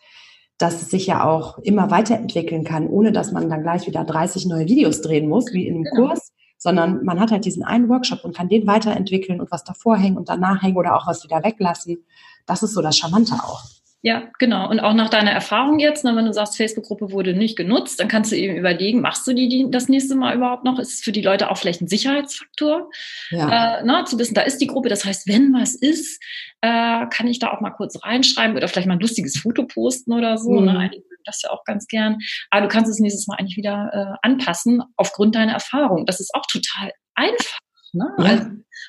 dass 0.58 0.82
es 0.82 0.90
sich 0.90 1.06
ja 1.06 1.24
auch 1.24 1.58
immer 1.58 1.90
weiterentwickeln 1.90 2.64
kann, 2.64 2.88
ohne 2.88 3.12
dass 3.12 3.32
man 3.32 3.48
dann 3.48 3.62
gleich 3.62 3.86
wieder 3.86 4.04
30 4.04 4.46
neue 4.46 4.66
Videos 4.66 5.00
drehen 5.00 5.28
muss, 5.28 5.52
wie 5.52 5.66
in 5.66 5.76
einem 5.76 5.84
genau. 5.84 6.08
Kurs, 6.08 6.32
sondern 6.58 7.04
man 7.04 7.20
hat 7.20 7.30
halt 7.30 7.44
diesen 7.44 7.64
einen 7.64 7.88
Workshop 7.88 8.24
und 8.24 8.36
kann 8.36 8.48
den 8.48 8.66
weiterentwickeln 8.66 9.40
und 9.40 9.50
was 9.50 9.64
davor 9.64 9.96
hängen 9.96 10.16
und 10.16 10.28
danach 10.28 10.62
hängen 10.62 10.76
oder 10.76 10.96
auch 10.96 11.06
was 11.06 11.24
wieder 11.24 11.42
weglassen. 11.42 12.04
Das 12.46 12.62
ist 12.62 12.74
so 12.74 12.82
das 12.82 12.96
Charmante 12.96 13.34
auch. 13.34 13.62
Ja, 14.04 14.24
genau. 14.40 14.68
Und 14.68 14.80
auch 14.80 14.94
nach 14.94 15.10
deiner 15.10 15.30
Erfahrung 15.30 15.78
jetzt, 15.78 16.04
ne, 16.04 16.16
wenn 16.16 16.24
du 16.24 16.32
sagst, 16.32 16.56
Facebook-Gruppe 16.56 17.12
wurde 17.12 17.34
nicht 17.34 17.56
genutzt, 17.56 18.00
dann 18.00 18.08
kannst 18.08 18.32
du 18.32 18.36
eben 18.36 18.56
überlegen, 18.56 19.00
machst 19.00 19.24
du 19.28 19.32
die, 19.32 19.48
die 19.48 19.70
das 19.70 19.88
nächste 19.88 20.16
Mal 20.16 20.34
überhaupt 20.34 20.64
noch? 20.64 20.80
Ist 20.80 20.94
es 20.94 21.00
für 21.02 21.12
die 21.12 21.22
Leute 21.22 21.50
auch 21.50 21.56
vielleicht 21.56 21.82
ein 21.82 21.88
Sicherheitsfaktor, 21.88 22.90
ja. 23.30 23.78
äh, 23.78 23.82
na, 23.84 24.00
ne, 24.00 24.04
zu 24.04 24.18
wissen, 24.18 24.34
da 24.34 24.42
ist 24.42 24.58
die 24.58 24.66
Gruppe. 24.66 24.88
Das 24.88 25.04
heißt, 25.04 25.28
wenn 25.28 25.52
was 25.54 25.76
ist, 25.76 26.20
äh, 26.62 27.06
kann 27.10 27.28
ich 27.28 27.38
da 27.38 27.52
auch 27.52 27.60
mal 27.60 27.70
kurz 27.70 28.02
reinschreiben 28.02 28.56
oder 28.56 28.66
vielleicht 28.66 28.88
mal 28.88 28.94
ein 28.94 29.00
lustiges 29.00 29.38
Foto 29.38 29.66
posten 29.66 30.12
oder 30.12 30.36
so. 30.36 30.52
Ne? 30.54 30.60
Mhm. 30.60 30.66
Ne? 30.66 30.78
Einige 30.78 31.02
mögen 31.02 31.22
das 31.24 31.42
ja 31.42 31.50
auch 31.50 31.62
ganz 31.64 31.86
gern. 31.86 32.18
Aber 32.50 32.62
du 32.62 32.68
kannst 32.68 32.90
es 32.90 32.98
nächstes 32.98 33.28
Mal 33.28 33.36
eigentlich 33.36 33.56
wieder 33.56 33.90
äh, 33.92 34.26
anpassen 34.26 34.82
aufgrund 34.96 35.36
deiner 35.36 35.52
Erfahrung. 35.52 36.06
Das 36.06 36.18
ist 36.18 36.34
auch 36.34 36.46
total 36.50 36.92
einfach. 37.14 37.58
Ne? 37.92 38.08
Ja. 38.18 38.24
Also, 38.24 38.44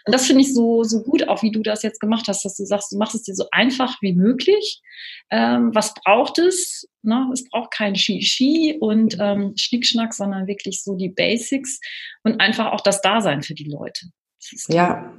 und 0.06 0.14
das 0.14 0.26
finde 0.26 0.42
ich 0.42 0.54
so, 0.54 0.84
so 0.84 1.04
gut, 1.04 1.28
auch 1.28 1.44
wie 1.44 1.52
du 1.52 1.62
das 1.62 1.84
jetzt 1.84 2.00
gemacht 2.00 2.28
hast, 2.28 2.44
dass 2.46 2.56
du 2.56 2.66
sagst, 2.66 2.92
du 2.92 2.98
machst 2.98 3.16
es 3.16 3.24
dir 3.24 3.36
so 3.36 3.46
einfach 3.52 4.02
wie 4.02 4.14
möglich. 4.14 4.82
Ähm, 5.30 5.72
was 5.74 5.94
braucht 5.94 6.40
es? 6.40 6.88
Ne? 7.02 7.30
Es 7.34 7.48
braucht 7.50 7.72
kein 7.72 7.96
Ski-Ski 7.96 8.78
und 8.80 9.18
ähm, 9.20 9.54
Schnickschnack, 9.56 10.14
sondern 10.14 10.48
wirklich 10.48 10.84
so 10.84 10.96
die 10.96 11.10
Basics 11.10 11.80
und 12.24 12.40
einfach 12.40 12.72
auch 12.72 12.82
das 12.82 13.02
Dasein 13.02 13.44
für 13.44 13.54
die 13.54 13.70
Leute. 13.70 14.08
Ja, 14.68 15.14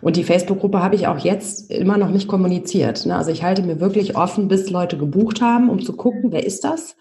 und 0.00 0.16
die 0.16 0.24
Facebook-Gruppe 0.24 0.82
habe 0.82 0.96
ich 0.96 1.06
auch 1.06 1.18
jetzt 1.18 1.70
immer 1.70 1.96
noch 1.96 2.10
nicht 2.10 2.26
kommuniziert. 2.26 3.06
Ne? 3.06 3.16
Also 3.16 3.30
ich 3.30 3.44
halte 3.44 3.62
mir 3.62 3.80
wirklich 3.80 4.16
offen, 4.16 4.48
bis 4.48 4.68
Leute 4.68 4.98
gebucht 4.98 5.40
haben, 5.40 5.70
um 5.70 5.80
zu 5.80 5.94
gucken, 5.94 6.32
wer 6.32 6.44
ist 6.44 6.64
das? 6.64 6.96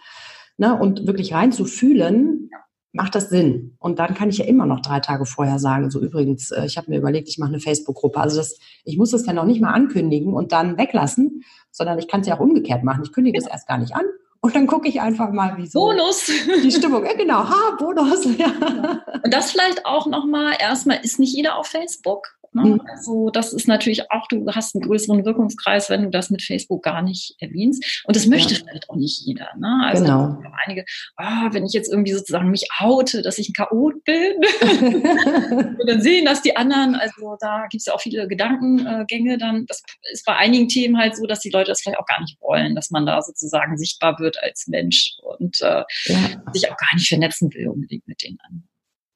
Ne? 0.57 0.77
Und 0.77 1.07
wirklich 1.07 1.33
rein 1.33 1.51
zu 1.51 1.65
fühlen, 1.65 2.51
macht 2.91 3.15
das 3.15 3.29
Sinn? 3.29 3.75
Und 3.79 3.99
dann 3.99 4.13
kann 4.13 4.29
ich 4.29 4.37
ja 4.37 4.45
immer 4.45 4.65
noch 4.65 4.81
drei 4.81 4.99
Tage 4.99 5.25
vorher 5.25 5.59
sagen, 5.59 5.91
so 5.91 5.99
übrigens, 5.99 6.51
äh, 6.51 6.65
ich 6.65 6.77
habe 6.77 6.89
mir 6.89 6.97
überlegt, 6.97 7.29
ich 7.29 7.37
mache 7.37 7.49
eine 7.49 7.59
Facebook-Gruppe. 7.59 8.19
Also 8.19 8.37
das, 8.37 8.57
ich 8.83 8.97
muss 8.97 9.11
das 9.11 9.25
ja 9.25 9.33
noch 9.33 9.45
nicht 9.45 9.61
mal 9.61 9.73
ankündigen 9.73 10.33
und 10.33 10.51
dann 10.51 10.77
weglassen, 10.77 11.43
sondern 11.71 11.99
ich 11.99 12.07
kann 12.07 12.21
es 12.21 12.27
ja 12.27 12.35
auch 12.35 12.41
umgekehrt 12.41 12.83
machen. 12.83 13.03
Ich 13.03 13.11
kündige 13.11 13.37
es 13.37 13.47
erst 13.47 13.67
gar 13.67 13.77
nicht 13.77 13.95
an 13.95 14.05
und 14.41 14.55
dann 14.55 14.67
gucke 14.67 14.87
ich 14.87 15.01
einfach 15.01 15.31
mal, 15.31 15.57
wie 15.57 15.67
so 15.67 15.79
Bonus. 15.79 16.31
die 16.63 16.71
Stimmung. 16.71 17.05
Ja, 17.05 17.13
genau, 17.13 17.49
ha, 17.49 17.75
Bonus. 17.77 18.25
Ja. 18.37 19.01
Und 19.23 19.33
das 19.33 19.51
vielleicht 19.51 19.85
auch 19.85 20.07
nochmal, 20.07 20.53
erstmal 20.59 20.99
ist 21.03 21.19
nicht 21.19 21.35
jeder 21.35 21.57
auf 21.57 21.67
Facebook. 21.67 22.36
Ne? 22.57 22.65
Mhm. 22.65 22.81
Also 22.89 23.29
das 23.29 23.53
ist 23.53 23.67
natürlich 23.67 24.11
auch, 24.11 24.27
du 24.27 24.45
hast 24.47 24.75
einen 24.75 24.83
größeren 24.83 25.25
Wirkungskreis, 25.25 25.89
wenn 25.89 26.03
du 26.03 26.09
das 26.09 26.29
mit 26.29 26.41
Facebook 26.41 26.83
gar 26.83 27.01
nicht 27.01 27.35
erwähnst. 27.39 28.01
Und 28.05 28.15
das 28.15 28.25
möchte 28.25 28.55
ja. 28.55 28.59
vielleicht 28.59 28.89
auch 28.89 28.95
nicht 28.95 29.21
jeder. 29.25 29.49
Ne? 29.57 29.81
Also 29.85 30.03
genau. 30.03 30.41
einige, 30.65 30.85
oh, 31.17 31.47
wenn 31.51 31.65
ich 31.65 31.73
jetzt 31.73 31.91
irgendwie 31.91 32.13
sozusagen 32.13 32.49
mich 32.49 32.67
oute, 32.79 33.21
dass 33.21 33.37
ich 33.37 33.49
ein 33.49 33.53
Chaot 33.53 34.03
bin, 34.03 34.41
dann 35.87 36.01
sehen 36.01 36.25
das 36.25 36.41
die 36.41 36.55
anderen, 36.55 36.95
also 36.95 37.37
da 37.39 37.67
gibt 37.69 37.81
es 37.81 37.85
ja 37.85 37.93
auch 37.93 38.01
viele 38.01 38.27
Gedankengänge, 38.27 39.37
dann, 39.37 39.65
das 39.67 39.83
ist 40.11 40.25
bei 40.25 40.35
einigen 40.35 40.67
Themen 40.67 40.97
halt 40.97 41.15
so, 41.15 41.25
dass 41.25 41.41
die 41.41 41.51
Leute 41.51 41.69
das 41.69 41.81
vielleicht 41.81 41.99
auch 41.99 42.05
gar 42.05 42.21
nicht 42.21 42.39
wollen, 42.41 42.75
dass 42.75 42.89
man 42.89 43.05
da 43.05 43.21
sozusagen 43.21 43.77
sichtbar 43.77 44.17
wird 44.19 44.41
als 44.41 44.67
Mensch 44.67 45.11
und 45.21 45.61
äh, 45.61 45.83
ja. 46.05 46.17
sich 46.53 46.71
auch 46.71 46.77
gar 46.77 46.95
nicht 46.95 47.07
vernetzen 47.07 47.53
will 47.53 47.67
unbedingt 47.69 48.07
mit 48.07 48.23
den 48.23 48.37
anderen. 48.47 48.67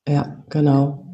Ja, 0.07 0.43
genau. 0.49 1.05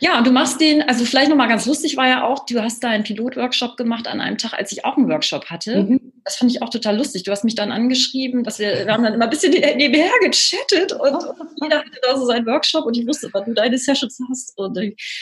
Ja, 0.00 0.18
und 0.18 0.26
du 0.26 0.32
machst 0.32 0.60
den, 0.60 0.82
also 0.82 1.04
vielleicht 1.04 1.28
nochmal 1.28 1.48
ganz 1.48 1.66
lustig 1.66 1.96
war 1.96 2.08
ja 2.08 2.24
auch, 2.24 2.44
du 2.46 2.60
hast 2.60 2.82
da 2.82 2.88
einen 2.88 3.04
Pilotworkshop 3.04 3.76
gemacht 3.76 4.08
an 4.08 4.20
einem 4.20 4.38
Tag, 4.38 4.54
als 4.54 4.72
ich 4.72 4.84
auch 4.84 4.96
einen 4.96 5.08
Workshop 5.08 5.46
hatte. 5.46 5.84
Mhm. 5.84 6.12
Das 6.24 6.36
fand 6.36 6.50
ich 6.50 6.62
auch 6.62 6.70
total 6.70 6.96
lustig. 6.96 7.22
Du 7.22 7.30
hast 7.30 7.44
mich 7.44 7.54
dann 7.54 7.70
angeschrieben, 7.70 8.44
dass 8.44 8.58
wir, 8.58 8.86
wir 8.86 8.92
haben 8.92 9.04
dann 9.04 9.14
immer 9.14 9.24
ein 9.24 9.30
bisschen 9.30 9.52
nebenher 9.76 10.10
gechattet 10.22 10.92
und, 10.92 11.14
und 11.14 11.49
jeder 11.62 11.78
hatte 11.78 11.98
da 12.02 12.16
so 12.16 12.26
seinen 12.26 12.46
Workshop 12.46 12.84
und 12.84 12.96
ich 12.96 13.06
wusste, 13.06 13.28
wann 13.32 13.44
du 13.44 13.54
deine 13.54 13.78
Sessions 13.78 14.18
hast. 14.28 14.52
Und 14.56 14.78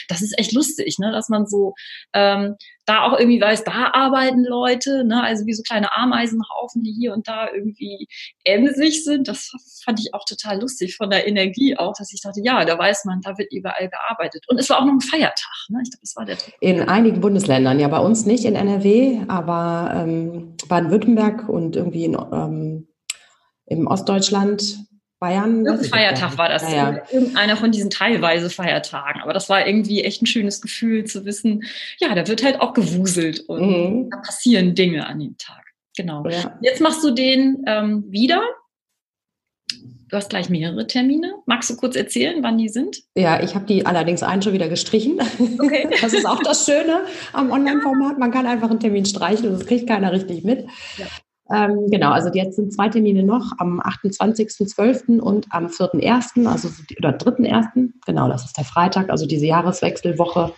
das 0.07 0.21
ist 0.21 0.37
echt 0.37 0.51
lustig, 0.53 0.97
ne, 0.99 1.11
dass 1.11 1.29
man 1.29 1.45
so 1.45 1.73
ähm, 2.13 2.55
da 2.85 3.03
auch 3.03 3.17
irgendwie 3.19 3.39
weiß, 3.39 3.63
da 3.63 3.91
arbeiten 3.93 4.43
Leute, 4.43 5.03
ne, 5.05 5.21
also 5.21 5.45
wie 5.45 5.53
so 5.53 5.61
kleine 5.61 5.95
Ameisenhaufen, 5.95 6.81
die 6.81 6.91
hier 6.91 7.13
und 7.13 7.27
da 7.27 7.47
irgendwie 7.53 8.07
emsig 8.43 9.03
sind. 9.03 9.27
Das 9.27 9.51
fand 9.85 9.99
ich 9.99 10.13
auch 10.13 10.25
total 10.25 10.59
lustig 10.59 10.95
von 10.95 11.09
der 11.09 11.27
Energie 11.27 11.77
auch, 11.77 11.93
dass 11.97 12.11
ich 12.11 12.21
dachte, 12.21 12.41
ja, 12.43 12.65
da 12.65 12.77
weiß 12.77 13.05
man, 13.05 13.21
da 13.21 13.37
wird 13.37 13.53
überall 13.53 13.89
gearbeitet. 13.89 14.45
Und 14.47 14.59
es 14.59 14.69
war 14.69 14.79
auch 14.79 14.85
noch 14.85 14.93
ein 14.93 15.01
Feiertag, 15.01 15.69
ne? 15.69 15.81
Ich 15.83 15.91
glaube, 15.91 16.03
es 16.03 16.15
war 16.15 16.25
der 16.25 16.37
In 16.61 16.81
einigen 16.89 17.21
Bundesländern, 17.21 17.79
ja, 17.79 17.87
bei 17.87 17.99
uns 17.99 18.25
nicht 18.25 18.45
in 18.45 18.55
NRW, 18.55 19.21
aber 19.27 19.91
ähm, 19.95 20.55
Baden-Württemberg 20.67 21.47
und 21.47 21.75
irgendwie 21.75 22.05
in, 22.05 22.17
ähm, 22.31 22.87
im 23.67 23.85
Ostdeutschland 23.85 24.88
Bayern. 25.19 25.65
Irgendein 25.65 25.89
Feiertag 25.89 26.37
war 26.37 26.49
das. 26.49 26.63
Ja, 26.63 26.91
ja. 26.91 27.01
Irgendeiner 27.11 27.57
von 27.57 27.71
diesen 27.71 27.89
teilweise 27.89 28.49
Feiertagen. 28.49 29.21
Aber 29.21 29.33
das 29.33 29.49
war 29.49 29.67
irgendwie 29.67 30.03
echt 30.03 30.21
ein 30.21 30.25
schönes 30.25 30.61
Gefühl 30.61 31.03
zu 31.03 31.25
wissen, 31.25 31.63
ja, 31.99 32.15
da 32.15 32.27
wird 32.27 32.43
halt 32.43 32.61
auch 32.61 32.73
gewuselt 32.73 33.41
und 33.41 33.61
mhm. 33.61 34.09
da 34.09 34.17
passieren 34.17 34.75
Dinge 34.75 35.05
an 35.05 35.19
dem 35.19 35.37
Tag. 35.37 35.65
Genau. 35.97 36.25
Ja. 36.27 36.57
Jetzt 36.61 36.79
machst 36.79 37.03
du 37.03 37.11
den 37.11 37.63
ähm, 37.67 38.05
wieder. 38.07 38.41
Du 40.07 40.15
hast 40.15 40.29
gleich 40.29 40.49
mehrere 40.49 40.87
Termine. 40.87 41.35
Magst 41.45 41.69
du 41.69 41.75
kurz 41.75 41.95
erzählen, 41.95 42.41
wann 42.41 42.57
die 42.57 42.69
sind? 42.69 43.03
Ja, 43.15 43.43
ich 43.43 43.53
habe 43.53 43.65
die 43.65 43.85
allerdings 43.85 44.23
einen 44.23 44.41
schon 44.41 44.53
wieder 44.53 44.69
gestrichen. 44.69 45.19
Okay. 45.59 45.87
Das 46.01 46.13
ist 46.13 46.25
auch 46.25 46.41
das 46.41 46.65
Schöne 46.65 47.01
am 47.33 47.51
Online-Format. 47.51 48.17
Man 48.17 48.31
kann 48.31 48.47
einfach 48.47 48.69
einen 48.69 48.79
Termin 48.79 49.05
streichen 49.05 49.47
und 49.49 49.59
das 49.59 49.67
kriegt 49.67 49.87
keiner 49.87 50.11
richtig 50.11 50.43
mit. 50.43 50.65
Ja. 50.97 51.05
Ähm, 51.51 51.87
genau, 51.89 52.11
also 52.11 52.29
jetzt 52.31 52.55
sind 52.55 52.73
zwei 52.73 52.89
Termine 52.89 53.23
noch, 53.23 53.53
am 53.57 53.81
28.12. 53.81 55.19
und 55.19 55.47
am 55.49 55.67
4.1., 55.67 56.47
also 56.47 56.69
oder 56.97 57.09
3.1., 57.09 57.91
genau, 58.05 58.27
das 58.27 58.45
ist 58.45 58.57
der 58.57 58.65
Freitag, 58.65 59.09
also 59.09 59.25
diese 59.25 59.47
Jahreswechselwoche 59.47 60.53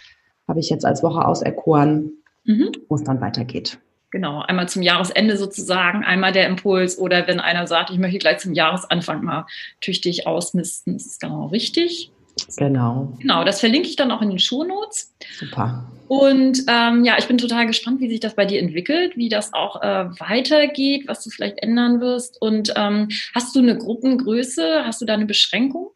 habe 0.48 0.60
ich 0.60 0.69
jetzt 0.69 0.86
als 0.86 1.01
Woche 1.01 1.25
auserkoren, 1.25 2.12
mhm. 2.43 2.71
wo 2.89 2.95
es 2.95 3.03
dann 3.03 3.21
weitergeht. 3.21 3.79
Genau, 4.12 4.41
einmal 4.41 4.67
zum 4.67 4.81
Jahresende 4.81 5.38
sozusagen, 5.38 6.03
einmal 6.03 6.33
der 6.33 6.48
Impuls 6.48 7.00
oder 7.00 7.27
wenn 7.27 7.39
einer 7.39 7.65
sagt, 7.65 7.92
ich 7.92 7.98
möchte 7.98 8.20
gleich 8.20 8.39
zum 8.39 8.53
Jahresanfang 8.53 9.24
mal 9.24 9.46
tüchtig 9.79 10.27
ausmisten, 10.27 10.98
ist 10.98 11.05
es 11.05 11.20
genau 11.20 11.48
richtig. 11.48 12.11
Genau. 12.57 13.13
Genau, 13.19 13.43
das 13.43 13.59
verlinke 13.59 13.87
ich 13.87 13.95
dann 13.95 14.11
auch 14.11 14.21
in 14.21 14.29
den 14.29 14.39
Shownotes. 14.39 15.13
Super. 15.37 15.85
Und 16.07 16.65
ähm, 16.67 17.05
ja, 17.05 17.15
ich 17.17 17.27
bin 17.27 17.37
total 17.37 17.67
gespannt, 17.67 18.01
wie 18.01 18.09
sich 18.09 18.19
das 18.19 18.35
bei 18.35 18.45
dir 18.45 18.59
entwickelt, 18.59 19.15
wie 19.15 19.29
das 19.29 19.53
auch 19.53 19.81
äh, 19.81 20.09
weitergeht, 20.19 21.07
was 21.07 21.23
du 21.23 21.29
vielleicht 21.29 21.59
ändern 21.63 22.01
wirst. 22.01 22.41
Und 22.41 22.73
ähm, 22.75 23.07
hast 23.33 23.55
du 23.55 23.59
eine 23.59 23.77
Gruppengröße? 23.77 24.83
Hast 24.85 24.99
du 24.99 25.05
da 25.05 25.13
eine 25.13 25.25
Beschränkung? 25.25 25.91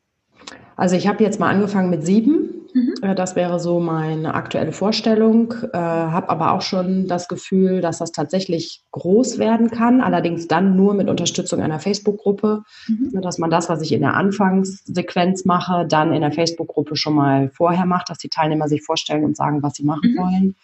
Also 0.75 0.95
ich 0.95 1.07
habe 1.07 1.23
jetzt 1.23 1.39
mal 1.39 1.49
angefangen 1.49 1.89
mit 1.89 2.05
sieben. 2.05 2.65
Mhm. 2.73 2.93
Äh, 3.01 3.15
das 3.15 3.35
wäre 3.35 3.59
so 3.59 3.79
meine 3.79 4.33
aktuelle 4.33 4.73
Vorstellung. 4.73 5.53
Äh, 5.73 5.77
habe 5.77 6.29
aber 6.29 6.53
auch 6.53 6.61
schon 6.61 7.07
das 7.07 7.27
Gefühl, 7.27 7.81
dass 7.81 7.99
das 7.99 8.11
tatsächlich 8.11 8.81
groß 8.91 9.39
werden 9.39 9.71
kann. 9.71 10.01
Allerdings 10.01 10.47
dann 10.47 10.75
nur 10.75 10.93
mit 10.93 11.09
Unterstützung 11.09 11.61
einer 11.61 11.79
Facebook-Gruppe. 11.79 12.63
Mhm. 12.87 13.21
Dass 13.21 13.37
man 13.37 13.49
das, 13.49 13.69
was 13.69 13.81
ich 13.81 13.93
in 13.93 14.01
der 14.01 14.15
Anfangssequenz 14.15 15.45
mache, 15.45 15.85
dann 15.87 16.13
in 16.13 16.21
der 16.21 16.31
Facebook-Gruppe 16.31 16.95
schon 16.97 17.15
mal 17.15 17.49
vorher 17.53 17.85
macht, 17.85 18.09
dass 18.09 18.17
die 18.17 18.29
Teilnehmer 18.29 18.67
sich 18.67 18.83
vorstellen 18.83 19.23
und 19.23 19.37
sagen, 19.37 19.63
was 19.63 19.75
sie 19.75 19.83
machen 19.83 20.13
mhm. 20.13 20.17
wollen. 20.17 20.55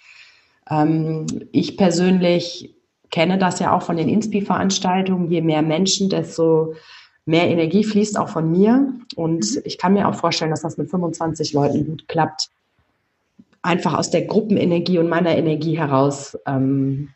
Ähm, 0.70 1.26
ich 1.54 1.78
persönlich 1.78 2.76
kenne 3.10 3.38
das 3.38 3.60
ja 3.60 3.74
auch 3.74 3.84
von 3.84 3.98
den 3.98 4.10
Inspi-Veranstaltungen. 4.10 5.30
Je 5.30 5.42
mehr 5.42 5.62
Menschen, 5.62 6.10
desto 6.10 6.76
mehr 7.26 7.50
Energie 7.50 7.84
fließt 7.84 8.18
auch 8.18 8.30
von 8.30 8.52
mir. 8.52 8.94
Und 9.16 9.56
mhm. 9.56 9.62
ich 9.64 9.78
kann 9.78 9.94
mir 9.94 10.08
auch 10.08 10.16
vorstellen, 10.16 10.52
dass 10.52 10.62
das 10.62 10.78
mit 10.78 10.90
25 10.90 11.54
Leuten 11.54 11.86
gut 11.86 12.08
klappt. 12.08 12.50
Einfach 13.62 13.94
aus 13.94 14.10
der 14.10 14.24
Gruppenenergie 14.24 14.98
und 14.98 15.10
meiner 15.10 15.36
Energie 15.36 15.78
heraus 15.78 16.38
ähm, 16.48 17.10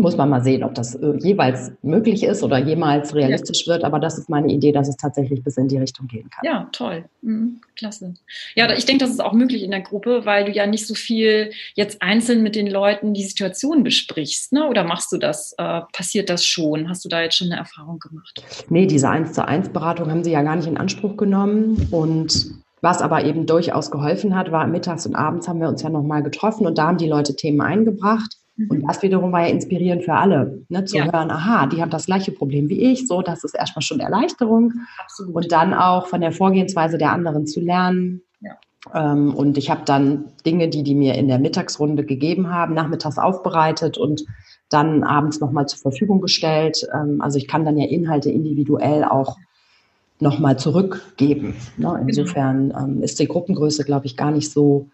muss 0.00 0.16
man 0.16 0.28
mal 0.28 0.42
sehen, 0.42 0.64
ob 0.64 0.74
das 0.74 0.94
äh, 0.94 1.16
jeweils 1.18 1.72
möglich 1.82 2.24
ist 2.24 2.42
oder 2.42 2.58
jemals 2.58 3.14
realistisch 3.14 3.66
ja. 3.66 3.74
wird. 3.74 3.84
Aber 3.84 3.98
das 3.98 4.18
ist 4.18 4.28
meine 4.28 4.52
Idee, 4.52 4.72
dass 4.72 4.88
es 4.88 4.96
tatsächlich 4.96 5.42
bis 5.42 5.56
in 5.56 5.68
die 5.68 5.78
Richtung 5.78 6.06
gehen 6.08 6.28
kann. 6.30 6.44
Ja, 6.44 6.68
toll. 6.72 7.04
Mhm, 7.22 7.60
klasse. 7.76 8.14
Ja, 8.54 8.72
ich 8.72 8.86
denke, 8.86 9.04
das 9.04 9.10
ist 9.10 9.20
auch 9.20 9.32
möglich 9.32 9.62
in 9.62 9.70
der 9.70 9.80
Gruppe, 9.80 10.22
weil 10.24 10.46
du 10.46 10.52
ja 10.52 10.66
nicht 10.66 10.86
so 10.86 10.94
viel 10.94 11.52
jetzt 11.74 12.02
einzeln 12.02 12.42
mit 12.42 12.56
den 12.56 12.66
Leuten 12.66 13.14
die 13.14 13.24
Situation 13.24 13.84
besprichst. 13.84 14.52
Ne? 14.52 14.68
Oder 14.68 14.84
machst 14.84 15.12
du 15.12 15.18
das? 15.18 15.54
Äh, 15.58 15.82
passiert 15.92 16.30
das 16.30 16.44
schon? 16.44 16.88
Hast 16.88 17.04
du 17.04 17.08
da 17.08 17.22
jetzt 17.22 17.36
schon 17.36 17.48
eine 17.48 17.58
Erfahrung 17.58 17.98
gemacht? 17.98 18.42
Nee, 18.68 18.86
diese 18.86 19.08
1 19.08 19.32
zu 19.32 19.46
1 19.46 19.70
Beratung 19.70 20.10
haben 20.10 20.24
sie 20.24 20.32
ja 20.32 20.42
gar 20.42 20.56
nicht 20.56 20.68
in 20.68 20.76
Anspruch 20.76 21.16
genommen. 21.16 21.88
Und 21.90 22.50
was 22.82 23.02
aber 23.02 23.24
eben 23.24 23.46
durchaus 23.46 23.90
geholfen 23.90 24.34
hat, 24.34 24.52
war 24.52 24.66
mittags 24.66 25.06
und 25.06 25.14
abends 25.14 25.48
haben 25.48 25.60
wir 25.60 25.68
uns 25.68 25.82
ja 25.82 25.90
nochmal 25.90 26.22
getroffen 26.22 26.66
und 26.66 26.78
da 26.78 26.86
haben 26.86 26.98
die 26.98 27.08
Leute 27.08 27.36
Themen 27.36 27.60
eingebracht. 27.60 28.36
Und 28.68 28.82
mhm. 28.82 28.86
das 28.86 29.02
wiederum 29.02 29.32
war 29.32 29.42
ja 29.42 29.52
inspirierend 29.52 30.04
für 30.04 30.14
alle, 30.14 30.62
ne, 30.68 30.84
zu 30.84 30.98
ja. 30.98 31.04
hören, 31.04 31.30
aha, 31.30 31.66
die 31.66 31.80
haben 31.80 31.90
das 31.90 32.06
gleiche 32.06 32.32
Problem 32.32 32.68
wie 32.68 32.92
ich, 32.92 33.06
so, 33.06 33.22
das 33.22 33.44
ist 33.44 33.54
erstmal 33.54 33.82
schon 33.82 34.00
Erleichterung. 34.00 34.72
Absolut. 35.02 35.34
Und 35.34 35.52
dann 35.52 35.72
auch 35.72 36.08
von 36.08 36.20
der 36.20 36.32
Vorgehensweise 36.32 36.98
der 36.98 37.12
anderen 37.12 37.46
zu 37.46 37.60
lernen. 37.60 38.22
Ja. 38.40 38.52
Ähm, 38.94 39.34
und 39.34 39.56
ich 39.56 39.70
habe 39.70 39.82
dann 39.84 40.26
Dinge, 40.44 40.68
die 40.68 40.82
die 40.82 40.94
mir 40.94 41.14
in 41.14 41.28
der 41.28 41.38
Mittagsrunde 41.38 42.04
gegeben 42.04 42.50
haben, 42.50 42.74
nachmittags 42.74 43.18
aufbereitet 43.18 43.98
und 43.98 44.24
dann 44.68 45.04
abends 45.04 45.40
nochmal 45.40 45.66
zur 45.66 45.80
Verfügung 45.80 46.20
gestellt. 46.20 46.86
Ähm, 46.94 47.20
also 47.20 47.38
ich 47.38 47.48
kann 47.48 47.64
dann 47.64 47.76
ja 47.76 47.86
Inhalte 47.86 48.30
individuell 48.30 49.04
auch 49.04 49.36
nochmal 50.20 50.58
zurückgeben. 50.58 51.48
Ne? 51.48 51.54
Genau. 51.76 51.94
Insofern 51.96 52.74
ähm, 52.78 53.02
ist 53.02 53.18
die 53.18 53.26
Gruppengröße, 53.26 53.84
glaube 53.84 54.06
ich, 54.06 54.16
gar 54.16 54.30
nicht 54.30 54.50
so 54.50 54.88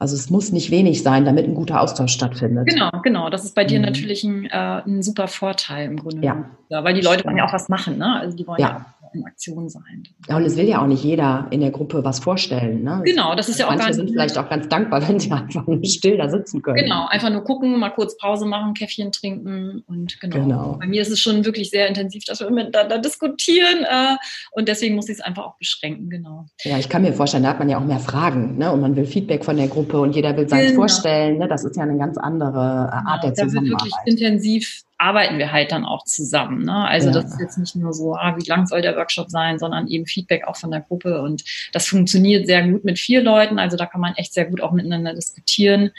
also 0.00 0.16
es 0.16 0.30
muss 0.30 0.50
nicht 0.50 0.70
wenig 0.70 1.02
sein, 1.02 1.26
damit 1.26 1.46
ein 1.46 1.54
guter 1.54 1.82
Austausch 1.82 2.12
stattfindet. 2.12 2.66
Genau, 2.66 2.90
genau. 3.02 3.28
Das 3.28 3.44
ist 3.44 3.54
bei 3.54 3.64
dir 3.64 3.78
mhm. 3.78 3.84
natürlich 3.84 4.24
ein, 4.24 4.46
äh, 4.46 4.82
ein 4.86 5.02
super 5.02 5.28
Vorteil 5.28 5.86
im 5.86 5.98
Grunde. 5.98 6.26
Ja. 6.26 6.46
ja 6.70 6.82
weil 6.82 6.94
die 6.94 7.02
Leute 7.02 7.24
wollen 7.26 7.36
ja 7.36 7.46
auch 7.46 7.52
was 7.52 7.68
machen, 7.68 7.98
ne? 7.98 8.18
Also 8.18 8.34
die 8.34 8.46
wollen 8.46 8.60
ja, 8.60 8.68
ja 8.68 8.99
in 9.12 9.24
Aktion 9.24 9.68
sein. 9.68 10.04
Ja, 10.28 10.36
und 10.36 10.44
es 10.44 10.56
will 10.56 10.66
ja 10.66 10.82
auch 10.82 10.86
nicht 10.86 11.02
jeder 11.02 11.46
in 11.50 11.60
der 11.60 11.70
Gruppe 11.70 12.04
was 12.04 12.20
vorstellen. 12.20 12.82
Ne? 12.82 13.02
Genau, 13.04 13.34
das 13.34 13.48
ist 13.48 13.58
ja 13.58 13.66
auch 13.66 13.76
Manche 13.76 13.94
sind 13.94 14.10
vielleicht 14.10 14.38
auch 14.38 14.48
ganz 14.48 14.68
dankbar, 14.68 15.02
wenn 15.08 15.18
sie 15.18 15.30
einfach 15.30 15.66
nur 15.66 15.84
still 15.84 16.16
da 16.16 16.28
sitzen 16.28 16.62
können. 16.62 16.76
Genau, 16.76 17.06
einfach 17.08 17.30
nur 17.30 17.44
gucken, 17.44 17.78
mal 17.78 17.90
kurz 17.90 18.16
Pause 18.16 18.46
machen, 18.46 18.74
Käffchen 18.74 19.12
trinken 19.12 19.82
und 19.86 20.20
genau. 20.20 20.36
genau. 20.36 20.76
Bei 20.78 20.86
mir 20.86 21.02
ist 21.02 21.10
es 21.10 21.20
schon 21.20 21.44
wirklich 21.44 21.70
sehr 21.70 21.88
intensiv, 21.88 22.24
dass 22.24 22.40
wir 22.40 22.50
miteinander 22.50 22.98
diskutieren 22.98 23.84
äh, 23.84 24.16
und 24.52 24.68
deswegen 24.68 24.94
muss 24.94 25.08
ich 25.08 25.18
es 25.18 25.20
einfach 25.20 25.44
auch 25.44 25.56
beschränken, 25.56 26.10
genau. 26.10 26.46
Ja, 26.62 26.78
ich 26.78 26.88
kann 26.88 27.02
mir 27.02 27.12
vorstellen, 27.12 27.42
da 27.42 27.50
hat 27.50 27.58
man 27.58 27.68
ja 27.68 27.78
auch 27.78 27.84
mehr 27.84 28.00
Fragen 28.00 28.58
ne? 28.58 28.70
und 28.72 28.80
man 28.80 28.96
will 28.96 29.06
Feedback 29.06 29.44
von 29.44 29.56
der 29.56 29.68
Gruppe 29.68 30.00
und 30.00 30.14
jeder 30.14 30.36
will 30.36 30.48
sein 30.48 30.66
genau. 30.66 30.76
vorstellen. 30.76 31.38
Ne? 31.38 31.48
Das 31.48 31.64
ist 31.64 31.76
ja 31.76 31.82
eine 31.82 31.98
ganz 31.98 32.16
andere 32.18 32.58
äh, 32.58 33.08
Art 33.08 33.22
genau, 33.22 33.34
der 33.34 33.34
Zusammenarbeit. 33.34 33.80
Da 33.80 33.84
wird 33.84 34.06
wirklich 34.06 34.20
intensiv 34.20 34.84
arbeiten 35.00 35.38
wir 35.38 35.50
halt 35.50 35.72
dann 35.72 35.84
auch 35.84 36.04
zusammen. 36.04 36.64
Ne? 36.64 36.86
Also 36.86 37.08
ja. 37.08 37.14
das 37.14 37.32
ist 37.32 37.40
jetzt 37.40 37.58
nicht 37.58 37.74
nur 37.74 37.94
so, 37.94 38.14
ah, 38.14 38.36
wie 38.36 38.46
lang 38.46 38.66
soll 38.66 38.82
der 38.82 38.96
Workshop 38.96 39.30
sein, 39.30 39.58
sondern 39.58 39.88
eben 39.88 40.06
Feedback 40.06 40.46
auch 40.46 40.56
von 40.56 40.70
der 40.70 40.82
Gruppe. 40.82 41.22
Und 41.22 41.42
das 41.72 41.88
funktioniert 41.88 42.46
sehr 42.46 42.68
gut 42.68 42.84
mit 42.84 42.98
vier 42.98 43.22
Leuten. 43.22 43.58
Also 43.58 43.76
da 43.76 43.86
kann 43.86 44.00
man 44.00 44.14
echt 44.14 44.34
sehr 44.34 44.44
gut 44.44 44.60
auch 44.60 44.72
miteinander 44.72 45.14
diskutieren. 45.14 45.90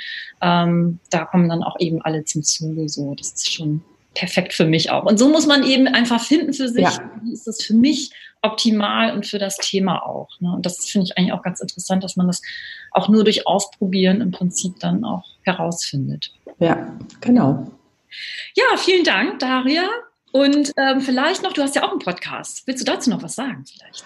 Ähm, 0.41 0.99
da 1.09 1.25
kommen 1.25 1.49
dann 1.49 1.63
auch 1.63 1.77
eben 1.79 2.01
alle 2.01 2.23
zum 2.25 2.43
Zuge. 2.43 2.87
So, 2.89 3.15
das 3.15 3.33
ist 3.33 3.51
schon 3.51 3.81
perfekt 4.13 4.53
für 4.53 4.65
mich 4.65 4.91
auch. 4.91 5.05
Und 5.05 5.17
so 5.17 5.29
muss 5.29 5.47
man 5.47 5.63
eben 5.63 5.87
einfach 5.87 6.21
finden 6.21 6.53
für 6.53 6.67
sich, 6.67 6.83
ja. 6.83 7.11
wie 7.23 7.33
ist 7.33 7.47
das 7.47 7.63
für 7.63 7.73
mich 7.73 8.11
optimal 8.43 9.13
und 9.13 9.25
für 9.25 9.39
das 9.39 9.57
Thema 9.57 10.05
auch. 10.05 10.29
Ne? 10.39 10.51
Und 10.53 10.65
das 10.65 10.85
finde 10.85 11.05
ich 11.05 11.17
eigentlich 11.17 11.33
auch 11.33 11.43
ganz 11.43 11.59
interessant, 11.59 12.03
dass 12.03 12.15
man 12.15 12.27
das 12.27 12.41
auch 12.91 13.09
nur 13.09 13.23
durch 13.23 13.47
Ausprobieren 13.47 14.21
im 14.21 14.31
Prinzip 14.31 14.79
dann 14.79 15.03
auch 15.03 15.23
herausfindet. 15.43 16.31
Ja, 16.59 16.93
genau. 17.21 17.71
Ja, 18.55 18.77
vielen 18.77 19.03
Dank, 19.03 19.39
Daria. 19.39 19.83
Und 20.31 20.71
ähm, 20.77 21.01
vielleicht 21.01 21.43
noch, 21.43 21.53
du 21.53 21.61
hast 21.61 21.75
ja 21.75 21.83
auch 21.83 21.91
einen 21.91 21.99
Podcast. 21.99 22.65
Willst 22.65 22.81
du 22.81 22.91
dazu 22.91 23.09
noch 23.09 23.21
was 23.21 23.35
sagen 23.35 23.65
vielleicht? 23.65 24.05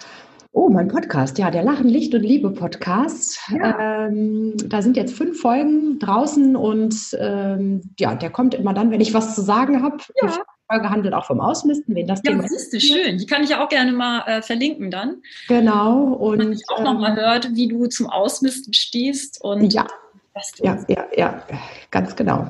Oh, 0.52 0.70
mein 0.70 0.88
Podcast, 0.88 1.36
ja, 1.36 1.50
der 1.50 1.62
Lachen, 1.62 1.86
Licht 1.86 2.14
und 2.14 2.22
Liebe 2.22 2.50
Podcast. 2.50 3.38
Ja. 3.50 4.06
Ähm, 4.06 4.54
da 4.56 4.80
sind 4.80 4.96
jetzt 4.96 5.14
fünf 5.14 5.38
Folgen 5.38 5.98
draußen 5.98 6.56
und 6.56 6.96
ähm, 7.20 7.82
ja, 8.00 8.14
der 8.14 8.30
kommt 8.30 8.54
immer 8.54 8.72
dann, 8.72 8.90
wenn 8.90 9.02
ich 9.02 9.12
was 9.12 9.34
zu 9.34 9.42
sagen 9.42 9.82
habe. 9.82 9.98
Ja. 10.22 10.28
Die 10.28 10.34
Folge 10.74 10.90
handelt 10.90 11.12
auch 11.12 11.26
vom 11.26 11.40
Ausmisten, 11.40 11.94
wenn 11.94 12.06
das 12.06 12.22
ja, 12.24 12.32
Thema 12.32 12.48
siehst 12.48 12.72
du, 12.72 12.80
schön. 12.80 13.18
Die 13.18 13.26
kann 13.26 13.44
ich 13.44 13.50
ja 13.50 13.62
auch 13.62 13.68
gerne 13.68 13.92
mal 13.92 14.22
äh, 14.26 14.40
verlinken 14.40 14.90
dann. 14.90 15.22
Genau. 15.46 16.14
Und 16.14 16.38
wenn 16.38 16.52
ich 16.52 16.62
auch 16.70 16.78
ähm, 16.78 16.84
noch 16.84 16.98
mal 17.00 17.14
hört, 17.14 17.54
wie 17.54 17.68
du 17.68 17.86
zum 17.86 18.08
Ausmisten 18.08 18.72
stehst 18.72 19.44
und 19.44 19.74
ja, 19.74 19.86
was 20.32 20.52
du 20.52 20.64
ja, 20.64 20.78
ja, 20.88 21.06
ja, 21.14 21.42
ganz 21.90 22.16
genau. 22.16 22.48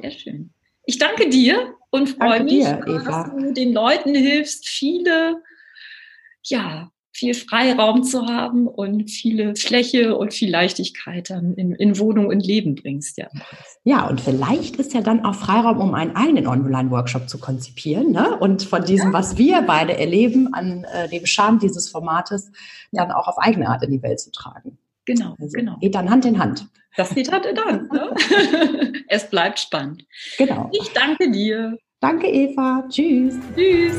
Sehr 0.00 0.10
schön. 0.10 0.50
Ich 0.84 0.98
danke 0.98 1.28
dir 1.28 1.74
und 1.90 2.08
freue 2.10 2.44
mich, 2.44 2.64
dir, 2.64 3.02
dass 3.04 3.30
du 3.30 3.52
den 3.52 3.72
Leuten 3.72 4.14
hilfst, 4.14 4.66
viele 4.68 5.42
ja, 6.44 6.90
viel 7.18 7.34
Freiraum 7.34 8.04
zu 8.04 8.26
haben 8.26 8.68
und 8.68 9.10
viele 9.10 9.56
Fläche 9.56 10.16
und 10.16 10.32
viel 10.32 10.50
Leichtigkeit 10.50 11.30
dann 11.30 11.54
in, 11.54 11.72
in 11.72 11.98
Wohnung 11.98 12.28
und 12.28 12.46
Leben 12.46 12.76
bringst. 12.76 13.18
Ja. 13.18 13.26
ja, 13.82 14.06
und 14.06 14.20
vielleicht 14.20 14.76
ist 14.76 14.94
ja 14.94 15.00
dann 15.00 15.24
auch 15.24 15.34
Freiraum, 15.34 15.80
um 15.80 15.94
einen 15.94 16.14
eigenen 16.14 16.46
Online-Workshop 16.46 17.28
zu 17.28 17.38
konzipieren 17.38 18.12
ne? 18.12 18.38
und 18.38 18.62
von 18.62 18.84
diesem, 18.84 19.12
was 19.12 19.36
wir 19.36 19.62
beide 19.62 19.98
erleben, 19.98 20.54
an 20.54 20.84
äh, 20.84 21.08
dem 21.08 21.26
Charme 21.26 21.58
dieses 21.58 21.90
Formates, 21.90 22.52
dann 22.92 23.10
auch 23.10 23.26
auf 23.26 23.38
eigene 23.38 23.68
Art 23.68 23.82
in 23.82 23.90
die 23.90 24.02
Welt 24.02 24.20
zu 24.20 24.30
tragen. 24.30 24.77
Genau, 25.08 25.34
also 25.40 25.56
genau. 25.56 25.78
Geht 25.80 25.94
dann 25.94 26.10
Hand 26.10 26.26
in 26.26 26.38
Hand. 26.38 26.66
Das 26.94 27.14
geht 27.14 27.32
Hand 27.32 27.46
in 27.46 27.58
Hand. 27.58 27.90
Ne? 27.90 28.12
es 29.08 29.30
bleibt 29.30 29.58
spannend. 29.58 30.04
Genau. 30.36 30.70
Ich 30.70 30.92
danke 30.92 31.30
dir. 31.30 31.78
Danke, 31.98 32.26
Eva. 32.26 32.86
Tschüss. 32.90 33.34
Tschüss. 33.56 33.96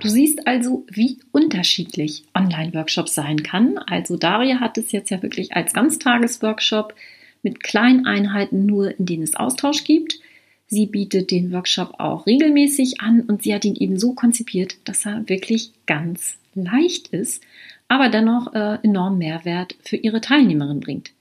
Du 0.00 0.08
siehst 0.08 0.46
also, 0.46 0.86
wie 0.90 1.18
unterschiedlich 1.32 2.24
Online-Workshops 2.34 3.14
sein 3.14 3.42
kann. 3.42 3.76
Also 3.76 4.16
Daria 4.16 4.60
hat 4.60 4.78
es 4.78 4.90
jetzt 4.90 5.10
ja 5.10 5.22
wirklich 5.22 5.54
als 5.54 5.74
Ganztagesworkshop 5.74 6.94
mit 7.42 7.62
kleinen 7.62 8.06
Einheiten 8.06 8.64
nur, 8.64 8.98
in 8.98 9.04
denen 9.04 9.22
es 9.22 9.36
Austausch 9.36 9.84
gibt. 9.84 10.18
Sie 10.66 10.86
bietet 10.86 11.30
den 11.30 11.52
Workshop 11.52 11.96
auch 11.98 12.24
regelmäßig 12.24 13.02
an 13.02 13.20
und 13.20 13.42
sie 13.42 13.54
hat 13.54 13.66
ihn 13.66 13.76
eben 13.76 13.98
so 13.98 14.14
konzipiert, 14.14 14.76
dass 14.88 15.04
er 15.04 15.28
wirklich 15.28 15.72
ganz 15.84 16.38
leicht 16.54 17.08
ist, 17.08 17.42
aber 17.88 18.08
dennoch 18.08 18.52
äh, 18.54 18.78
enorm 18.82 19.18
Mehrwert 19.18 19.76
für 19.82 19.96
ihre 19.96 20.20
Teilnehmerin 20.20 20.80
bringt. 20.80 21.12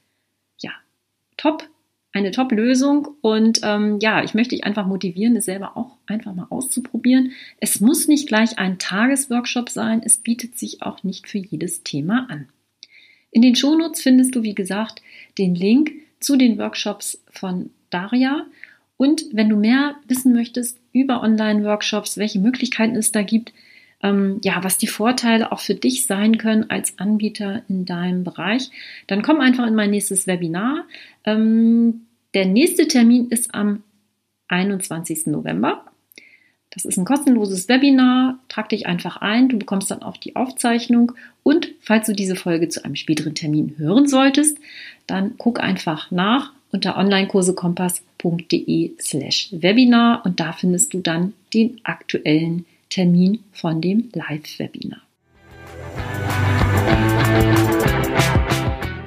Ja, 0.60 0.72
top 1.38 1.68
eine 2.14 2.32
Top-Lösung 2.32 3.08
und 3.22 3.62
ähm, 3.64 4.00
ja, 4.02 4.24
ich 4.24 4.34
möchte 4.34 4.56
dich 4.56 4.66
einfach 4.66 4.86
motivieren, 4.86 5.36
es 5.38 5.46
selber 5.46 5.78
auch 5.78 5.96
einfach 6.08 6.34
mal 6.34 6.48
auszuprobieren. 6.50 7.32
Es 7.60 7.80
muss 7.80 8.08
nicht 8.08 8.28
gleich 8.28 8.60
ein 8.60 8.80
Tagesworkshop 8.80 9.70
sein, 9.70 10.02
es 10.04 10.18
bietet 10.18 10.60
sich 10.60 10.82
auch 10.82 11.04
nicht 11.04 11.30
für 11.30 11.38
jedes 11.38 11.84
Thema 11.84 12.28
an. 12.30 12.50
In 13.32 13.42
den 13.42 13.56
Shownotes 13.56 14.02
findest 14.02 14.36
du, 14.36 14.44
wie 14.44 14.56
gesagt, 14.56 15.02
den 15.38 15.56
Link 15.56 15.94
zu 16.20 16.36
den 16.36 16.58
Workshops 16.58 17.24
von 17.30 17.70
Daria. 17.90 18.46
Und 18.98 19.26
wenn 19.32 19.48
du 19.48 19.56
mehr 19.56 19.96
wissen 20.06 20.34
möchtest 20.34 20.78
über 20.92 21.24
Online-Workshops, 21.24 22.18
welche 22.18 22.40
Möglichkeiten 22.40 22.98
es 22.98 23.14
da 23.14 23.22
gibt, 23.22 23.54
ähm, 24.04 24.40
ja, 24.44 24.64
was 24.64 24.78
die 24.78 24.88
Vorteile 24.88 25.52
auch 25.52 25.60
für 25.60 25.76
dich 25.76 26.06
sein 26.06 26.38
können 26.38 26.70
als 26.70 26.98
Anbieter 26.98 27.64
in 27.70 27.86
deinem 27.86 28.24
Bereich, 28.24 28.70
dann 29.08 29.22
komm 29.22 29.40
einfach 29.40 29.68
in 29.68 29.76
mein 29.76 29.92
nächstes 29.92 30.28
Webinar. 30.28 30.86
Ähm, 31.26 32.02
der 32.34 32.46
nächste 32.46 32.88
Termin 32.88 33.28
ist 33.30 33.54
am 33.54 33.84
21. 34.48 35.28
November. 35.28 35.86
Das 36.72 36.86
ist 36.86 36.98
ein 36.98 37.06
kostenloses 37.06 37.68
Webinar. 37.68 38.40
Trag 38.48 38.70
dich 38.70 38.88
einfach 38.88 39.18
ein. 39.18 39.50
Du 39.50 39.60
bekommst 39.60 39.92
dann 39.92 40.02
auch 40.02 40.16
die 40.18 40.38
Aufzeichnung. 40.38 41.12
Und 41.44 41.72
falls 41.82 42.08
du 42.08 42.14
diese 42.14 42.38
Folge 42.38 42.70
zu 42.70 42.86
einem 42.86 42.96
späteren 42.96 43.36
Termin 43.36 43.76
hören 43.78 44.08
solltest, 44.08 44.58
dann 45.06 45.34
guck 45.38 45.60
einfach 45.60 46.12
nach 46.12 46.54
unter 46.72 46.98
onlinekursekompass.de 46.98 48.94
slash 49.00 49.50
Webinar 49.52 50.26
und 50.26 50.40
da 50.40 50.54
findest 50.54 50.94
du 50.94 51.02
dann 51.02 51.34
den 51.54 51.82
aktuellen 51.84 52.66
Termin 52.92 53.40
von 53.54 53.82
dem 53.82 54.10
Live-Webinar. 54.14 55.02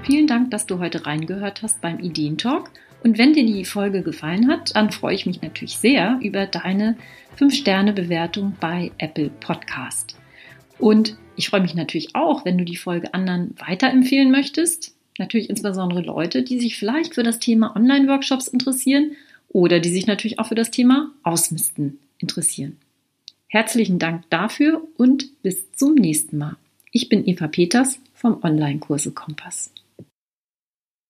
Vielen 0.03 0.27
Dank, 0.27 0.51
dass 0.51 0.66
du 0.66 0.79
heute 0.79 1.07
reingehört 1.07 1.62
hast 1.62 1.81
beim 1.83 2.01
Ideentalk. 2.01 2.70
Und 3.03 3.18
wenn 3.18 3.35
dir 3.35 3.44
die 3.44 3.66
Folge 3.66 4.03
gefallen 4.03 4.49
hat, 4.49 4.75
dann 4.75 4.90
freue 4.90 5.14
ich 5.14 5.27
mich 5.27 5.42
natürlich 5.42 5.77
sehr 5.77 6.18
über 6.23 6.47
deine 6.47 6.97
5-Sterne-Bewertung 7.38 8.57
bei 8.59 8.90
Apple 8.97 9.29
Podcast. 9.29 10.16
Und 10.79 11.18
ich 11.37 11.51
freue 11.51 11.61
mich 11.61 11.75
natürlich 11.75 12.14
auch, 12.14 12.47
wenn 12.47 12.57
du 12.57 12.64
die 12.64 12.77
Folge 12.77 13.12
anderen 13.12 13.55
weiterempfehlen 13.59 14.31
möchtest. 14.31 14.94
Natürlich 15.18 15.51
insbesondere 15.51 16.01
Leute, 16.01 16.42
die 16.42 16.59
sich 16.59 16.77
vielleicht 16.77 17.14
für 17.14 17.23
das 17.23 17.38
Thema 17.38 17.77
Online-Workshops 17.77 18.49
interessieren 18.49 19.12
oder 19.51 19.79
die 19.79 19.90
sich 19.90 20.07
natürlich 20.07 20.38
auch 20.38 20.47
für 20.47 20.55
das 20.55 20.70
Thema 20.70 21.11
Ausmisten 21.23 21.99
interessieren. 22.18 22.79
Herzlichen 23.55 24.01
Dank 24.01 24.25
dafür 24.31 24.83
und 24.97 25.40
bis 25.43 25.71
zum 25.71 25.95
nächsten 25.95 26.38
Mal. 26.38 26.57
Ich 26.90 27.09
bin 27.09 27.25
Eva 27.25 27.47
Peters 27.47 28.01
vom 28.12 28.43
Online-Kurse 28.43 29.12
Kompass. 29.12 29.71